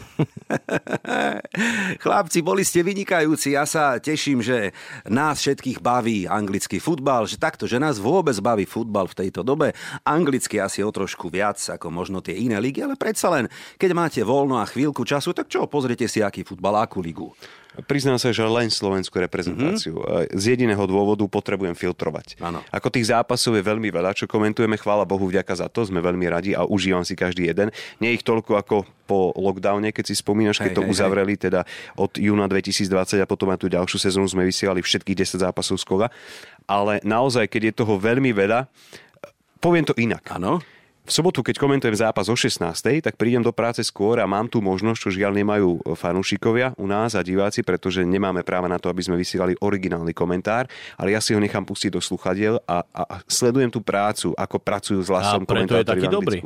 Chlapci, 2.01 2.41
boli 2.41 2.65
ste 2.65 2.81
vynikajúci, 2.81 3.53
ja 3.53 3.69
sa 3.69 4.01
teším, 4.01 4.41
že 4.41 4.73
nás 5.05 5.37
všetkých 5.37 5.77
baví 5.77 6.25
anglický 6.25 6.81
futbal, 6.81 7.29
že 7.29 7.37
takto, 7.37 7.69
že 7.69 7.77
nás 7.77 8.01
vôbec 8.01 8.41
baví 8.41 8.65
futbal 8.65 9.05
v 9.13 9.29
tejto 9.29 9.45
dobe. 9.45 9.77
Anglicky 10.09 10.57
asi 10.57 10.81
o 10.81 10.89
trošku 10.89 11.29
viac 11.29 11.61
ako 11.61 11.93
možno 11.93 12.17
tie 12.25 12.33
iné 12.33 12.57
ligy, 12.57 12.81
ale 12.81 12.97
predsa 12.97 13.29
len, 13.29 13.45
keď 13.77 13.93
máte 13.93 14.21
voľno 14.25 14.57
a 14.57 14.65
chvíľku 14.65 15.05
času, 15.05 15.37
tak 15.37 15.53
čo, 15.53 15.69
pozrite 15.69 16.09
si, 16.09 16.25
aký 16.25 16.41
futbal, 16.41 16.81
akú 16.81 16.97
ligu. 16.97 17.29
Priznám 17.85 18.17
sa, 18.17 18.33
že 18.33 18.43
len 18.43 18.67
slovenskú 18.71 19.19
reprezentáciu. 19.21 19.99
Mm-hmm. 19.99 20.35
Z 20.35 20.43
jediného 20.55 20.83
dôvodu 20.89 21.23
potrebujem 21.29 21.77
filtrovať. 21.77 22.39
Ano. 22.41 22.65
Ako 22.73 22.89
tých 22.89 23.11
zápasov 23.11 23.55
je 23.55 23.63
veľmi 23.63 23.89
veľa, 23.93 24.17
čo 24.17 24.25
komentujeme, 24.25 24.75
chvála 24.75 25.05
Bohu, 25.05 25.27
vďaka 25.29 25.53
za 25.55 25.67
to, 25.71 25.85
sme 25.85 26.03
veľmi 26.03 26.25
radi 26.27 26.51
a 26.57 26.65
užívam 26.65 27.05
si 27.05 27.13
každý 27.13 27.47
jeden. 27.51 27.69
Nie 28.01 28.15
ich 28.15 28.25
toľko 28.25 28.59
ako 28.59 28.75
po 29.09 29.33
lockdowne, 29.33 29.89
keď 29.89 30.05
si 30.11 30.15
spomínaš, 30.17 30.61
keď 30.61 30.71
hej, 30.73 30.77
to 30.77 30.83
hej, 30.85 30.91
uzavreli 30.93 31.33
hej. 31.37 31.49
teda 31.49 31.61
od 31.97 32.13
júna 32.17 32.45
2020 32.45 33.21
a 33.21 33.25
potom 33.25 33.49
aj 33.49 33.59
tú 33.61 33.67
ďalšiu 33.69 33.97
sezónu 33.97 34.29
sme 34.29 34.45
vysielali 34.45 34.85
všetkých 34.85 35.17
10 35.25 35.45
zápasov 35.49 35.81
z 35.81 35.85
kola. 35.85 36.07
Ale 36.69 37.01
naozaj, 37.01 37.49
keď 37.49 37.61
je 37.69 37.73
toho 37.81 37.97
veľmi 37.97 38.29
veľa, 38.29 38.69
poviem 39.57 39.85
to 39.85 39.97
inak. 39.97 40.21
Áno 40.29 40.61
v 41.09 41.17
sobotu, 41.17 41.41
keď 41.41 41.57
komentujem 41.57 41.97
zápas 41.97 42.29
o 42.29 42.37
16. 42.37 42.61
tak 43.01 43.17
prídem 43.17 43.41
do 43.41 43.49
práce 43.49 43.81
skôr 43.81 44.21
a 44.21 44.29
mám 44.29 44.45
tu 44.45 44.61
možnosť, 44.61 44.99
čo 45.01 45.09
žiaľ 45.09 45.41
nemajú 45.41 45.97
fanúšikovia 45.97 46.77
u 46.77 46.85
nás 46.85 47.17
a 47.17 47.25
diváci, 47.25 47.65
pretože 47.65 48.05
nemáme 48.05 48.45
práva 48.45 48.69
na 48.69 48.77
to, 48.77 48.93
aby 48.93 49.01
sme 49.01 49.17
vysielali 49.17 49.57
originálny 49.57 50.13
komentár, 50.13 50.69
ale 51.01 51.17
ja 51.17 51.19
si 51.19 51.33
ho 51.33 51.41
nechám 51.41 51.65
pustiť 51.65 51.97
do 51.97 52.01
sluchadiel 52.01 52.61
a, 52.69 52.85
a 52.93 53.25
sledujem 53.25 53.73
tú 53.73 53.81
prácu, 53.81 54.37
ako 54.37 54.61
pracujú 54.61 55.01
s 55.01 55.09
hlasom 55.09 55.49
komentátori. 55.49 55.81
je 55.81 55.89
taký 55.97 56.07
dobrý. 56.13 56.39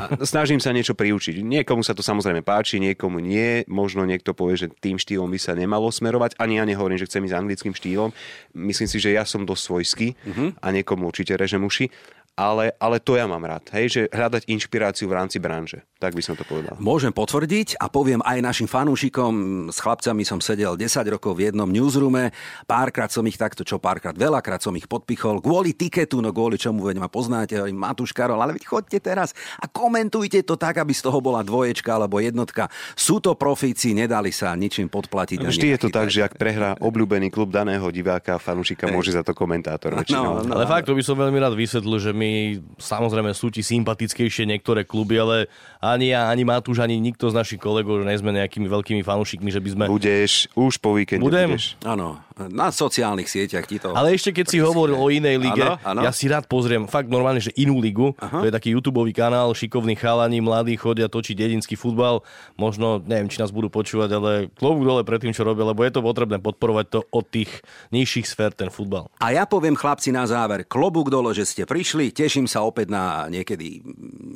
A 0.00 0.24
snažím 0.24 0.64
sa 0.64 0.72
niečo 0.72 0.96
priučiť. 0.96 1.44
Niekomu 1.44 1.84
sa 1.84 1.92
to 1.92 2.00
samozrejme 2.00 2.40
páči, 2.40 2.80
niekomu 2.80 3.20
nie. 3.20 3.68
Možno 3.68 4.08
niekto 4.08 4.32
povie, 4.32 4.64
že 4.64 4.72
tým 4.72 4.96
štýlom 4.96 5.28
by 5.28 5.36
sa 5.36 5.52
nemalo 5.52 5.92
smerovať. 5.92 6.40
Ani 6.40 6.56
ja 6.56 6.64
nehovorím, 6.64 6.96
že 6.96 7.04
chcem 7.04 7.28
ísť 7.28 7.36
anglickým 7.36 7.74
štýlom. 7.76 8.16
Myslím 8.56 8.88
si, 8.88 8.96
že 8.96 9.12
ja 9.12 9.28
som 9.28 9.44
dosť 9.44 9.60
svojský 9.60 10.08
uh-huh. 10.16 10.48
a 10.56 10.66
niekomu 10.72 11.12
určite 11.12 11.36
režem 11.36 11.60
uši 11.60 11.92
ale, 12.34 12.74
ale 12.82 12.98
to 12.98 13.14
ja 13.14 13.30
mám 13.30 13.46
rád, 13.46 13.62
hej, 13.78 13.86
že 13.86 14.00
hľadať 14.10 14.50
inšpiráciu 14.50 15.06
v 15.06 15.14
rámci 15.14 15.38
branže. 15.38 15.86
Tak 16.02 16.18
by 16.18 16.22
som 16.26 16.34
to 16.34 16.42
povedal. 16.42 16.74
Môžem 16.82 17.14
potvrdiť 17.14 17.78
a 17.78 17.86
poviem 17.86 18.18
aj 18.26 18.42
našim 18.42 18.68
fanúšikom, 18.68 19.32
s 19.70 19.78
chlapcami 19.78 20.26
som 20.26 20.42
sedel 20.42 20.74
10 20.74 21.14
rokov 21.14 21.38
v 21.38 21.48
jednom 21.48 21.70
newsroome, 21.70 22.34
párkrát 22.66 23.08
som 23.08 23.22
ich 23.30 23.38
takto, 23.38 23.62
čo 23.62 23.78
párkrát, 23.78 24.12
veľakrát 24.12 24.58
som 24.58 24.74
ich 24.74 24.90
podpichol, 24.90 25.38
kvôli 25.38 25.78
tiketu, 25.78 26.18
no 26.18 26.34
kvôli 26.34 26.58
čomu, 26.58 26.82
veď 26.90 26.98
ma 26.98 27.08
poznáte, 27.08 27.54
Matúš 27.70 28.10
Karol, 28.10 28.42
ale 28.42 28.58
veď 28.58 28.66
chodte 28.66 28.98
teraz 28.98 29.30
a 29.62 29.70
komentujte 29.70 30.42
to 30.42 30.58
tak, 30.58 30.82
aby 30.82 30.90
z 30.90 31.06
toho 31.06 31.22
bola 31.22 31.46
dvoječka 31.46 31.94
alebo 31.94 32.18
jednotka. 32.18 32.66
Sú 32.98 33.22
to 33.22 33.38
profíci, 33.38 33.94
nedali 33.94 34.34
sa 34.34 34.58
ničím 34.58 34.90
podplatiť. 34.90 35.38
Vždy 35.38 35.78
je 35.78 35.78
to 35.78 35.88
tak, 35.88 36.10
že 36.10 36.26
ak 36.26 36.34
prehrá 36.34 36.74
obľúbený 36.82 37.30
klub 37.30 37.54
daného 37.54 37.86
diváka, 37.94 38.42
fanúšika, 38.42 38.90
môže 38.90 39.14
za 39.14 39.22
to 39.22 39.32
komentátor. 39.32 39.94
No, 40.10 40.42
no, 40.42 40.52
ale 40.58 40.66
fakt, 40.66 40.90
to 40.90 40.98
by 40.98 41.00
som 41.06 41.14
veľmi 41.14 41.38
rád 41.38 41.54
vysvetlil, 41.54 42.02
že 42.02 42.12
my 42.12 42.23
my 42.24 42.32
samozrejme 42.80 43.30
sú 43.36 43.52
ti 43.52 43.60
sympatickejšie 43.60 44.48
niektoré 44.48 44.88
kluby, 44.88 45.20
ale 45.20 45.52
ani 45.84 46.16
ja, 46.16 46.32
ani 46.32 46.48
Matúš, 46.48 46.80
ani 46.80 46.96
nikto 46.96 47.28
z 47.28 47.36
našich 47.36 47.60
kolegov 47.60 48.00
nie 48.00 48.16
sme 48.16 48.32
nejakými 48.32 48.64
veľkými 48.64 49.04
fanúšikmi, 49.04 49.52
že 49.52 49.60
by 49.60 49.68
sme... 49.76 49.84
Budeš, 49.92 50.48
už 50.56 50.80
po 50.80 50.96
víkende 50.96 51.20
Budem? 51.20 51.52
budeš. 51.52 51.76
Áno, 51.84 52.24
na 52.34 52.74
sociálnych 52.74 53.30
sieťach 53.30 53.62
ti 53.66 53.78
to... 53.78 53.94
Ale 53.94 54.10
ešte 54.14 54.34
keď 54.34 54.46
si 54.50 54.58
hovoril 54.58 54.98
o 54.98 55.06
inej 55.06 55.38
lige, 55.38 55.62
ano, 55.62 55.78
ano. 55.86 56.00
ja 56.02 56.10
si 56.10 56.26
rád 56.26 56.50
pozriem 56.50 56.90
fakt 56.90 57.06
normálne, 57.06 57.38
že 57.38 57.54
inú 57.54 57.78
ligu, 57.78 58.10
Aha. 58.18 58.42
to 58.42 58.46
je 58.50 58.54
taký 58.54 58.68
youtube 58.74 58.98
kanál, 59.14 59.54
šikovní 59.54 59.94
chalani, 59.94 60.42
mladí 60.42 60.74
chodia 60.74 61.06
točiť 61.06 61.34
dedinský 61.38 61.78
futbal, 61.78 62.26
možno, 62.58 62.98
neviem, 63.06 63.30
či 63.30 63.38
nás 63.38 63.54
budú 63.54 63.70
počúvať, 63.70 64.10
ale 64.18 64.30
klobúk 64.58 64.82
dole 64.82 65.02
pred 65.06 65.22
tým, 65.22 65.34
čo 65.34 65.46
robia, 65.46 65.70
lebo 65.70 65.86
je 65.86 65.94
to 65.94 66.02
potrebné 66.02 66.42
podporovať 66.42 66.86
to 66.90 67.00
od 67.14 67.24
tých 67.30 67.50
nižších 67.94 68.26
sfér, 68.26 68.50
ten 68.50 68.70
futbal. 68.70 69.06
A 69.22 69.30
ja 69.30 69.46
poviem 69.46 69.78
chlapci 69.78 70.10
na 70.10 70.26
záver, 70.26 70.66
klobúk 70.66 71.14
dole, 71.14 71.30
že 71.30 71.46
ste 71.46 71.62
prišli, 71.62 72.10
teším 72.10 72.50
sa 72.50 72.66
opäť 72.66 72.90
na 72.90 73.30
niekedy 73.30 73.82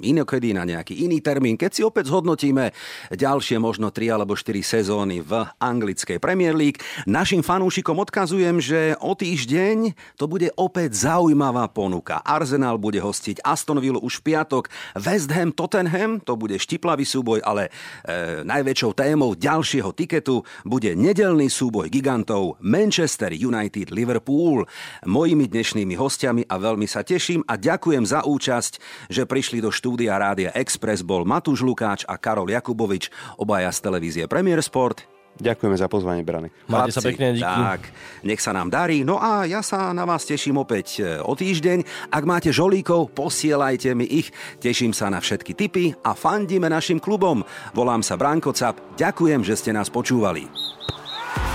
inokedy, 0.06 0.54
na 0.54 0.62
nejaký 0.62 1.02
iný 1.02 1.18
termín, 1.18 1.58
keď 1.58 1.70
si 1.74 1.82
opäť 1.82 2.14
zhodnotíme 2.14 2.70
ďalšie 3.11 3.58
možno 3.58 3.90
3 3.90 4.14
alebo 4.14 4.38
4 4.38 4.62
sezóny 4.62 5.24
v 5.24 5.42
anglickej 5.58 6.22
Premier 6.22 6.54
League. 6.54 6.78
Našim 7.08 7.42
fanúšikom 7.42 7.88
odkazujem, 7.96 8.61
že 8.61 8.92
o 9.01 9.16
týždeň 9.16 9.96
to 10.20 10.29
bude 10.29 10.53
opäť 10.61 11.09
zaujímavá 11.09 11.64
ponuka. 11.72 12.20
Arsenal 12.20 12.77
bude 12.77 13.01
hostiť 13.01 13.40
Aston 13.40 13.81
Villa 13.81 13.96
už 13.96 14.20
v 14.20 14.37
piatok, 14.37 14.68
West 15.01 15.33
Ham 15.33 15.57
Tottenham, 15.57 16.20
to 16.20 16.37
bude 16.37 16.61
štiplavý 16.61 17.09
súboj, 17.09 17.40
ale 17.40 17.72
e, 18.05 18.44
najväčšou 18.44 18.92
témou 18.92 19.33
ďalšieho 19.33 19.96
tiketu 19.96 20.44
bude 20.68 20.92
nedelný 20.92 21.48
súboj 21.48 21.88
gigantov 21.88 22.61
Manchester 22.61 23.33
United 23.33 23.88
Liverpool. 23.88 24.68
Mojimi 25.09 25.48
dnešnými 25.48 25.96
hostiami 25.96 26.44
a 26.44 26.61
veľmi 26.61 26.85
sa 26.85 27.01
teším 27.01 27.40
a 27.48 27.57
ďakujem 27.57 28.05
za 28.05 28.27
účasť, 28.29 28.72
že 29.09 29.24
prišli 29.24 29.64
do 29.64 29.72
štúdia 29.72 30.20
Rádia 30.20 30.53
Express 30.53 31.01
bol 31.01 31.22
Matúš 31.22 31.64
Lukáč 31.64 32.03
a 32.05 32.20
Karol 32.20 32.53
Jakubovič, 32.53 33.09
obaja 33.40 33.72
z 33.72 33.79
televízie 33.87 34.24
Premier 34.27 34.61
Sport. 34.61 35.17
Ďakujeme 35.38 35.77
za 35.79 35.87
pozvanie, 35.87 36.27
Brany. 36.27 36.51
Máte 36.66 36.90
sa 36.90 36.98
pekne, 36.98 37.38
díky. 37.38 37.46
Tak, 37.46 37.81
nech 38.27 38.42
sa 38.42 38.51
nám 38.51 38.74
darí. 38.74 39.07
No 39.07 39.22
a 39.22 39.46
ja 39.46 39.62
sa 39.62 39.94
na 39.94 40.03
vás 40.03 40.27
teším 40.27 40.59
opäť 40.59 40.98
e, 40.98 41.22
o 41.22 41.38
týždeň. 41.38 42.11
Ak 42.11 42.27
máte 42.27 42.51
žolíkov, 42.51 43.14
posielajte 43.14 43.94
mi 43.94 44.07
ich. 44.07 44.35
Teším 44.59 44.90
sa 44.90 45.07
na 45.07 45.22
všetky 45.22 45.55
tipy 45.55 45.94
a 46.03 46.18
fandíme 46.18 46.66
našim 46.66 46.98
klubom. 46.98 47.46
Volám 47.70 48.03
sa 48.03 48.18
Branko 48.18 48.51
Cap. 48.51 48.83
Ďakujem, 48.98 49.46
že 49.46 49.55
ste 49.55 49.70
nás 49.70 49.87
počúvali. 49.87 50.51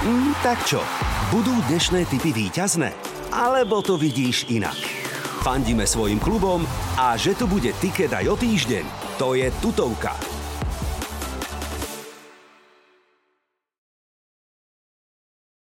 Mm, 0.04 0.32
tak 0.44 0.64
čo, 0.64 0.80
budú 1.32 1.52
dnešné 1.68 2.08
typy 2.08 2.32
výťazné? 2.32 2.92
Alebo 3.36 3.84
to 3.84 4.00
vidíš 4.00 4.48
inak? 4.52 4.76
Fandíme 5.44 5.84
svojim 5.84 6.24
klubom 6.24 6.64
a 6.96 7.20
že 7.20 7.36
tu 7.36 7.52
bude 7.52 7.76
tiket 7.84 8.16
aj 8.16 8.32
o 8.32 8.36
týždeň, 8.40 8.86
to 9.20 9.36
je 9.36 9.52
tutovka. 9.60 10.16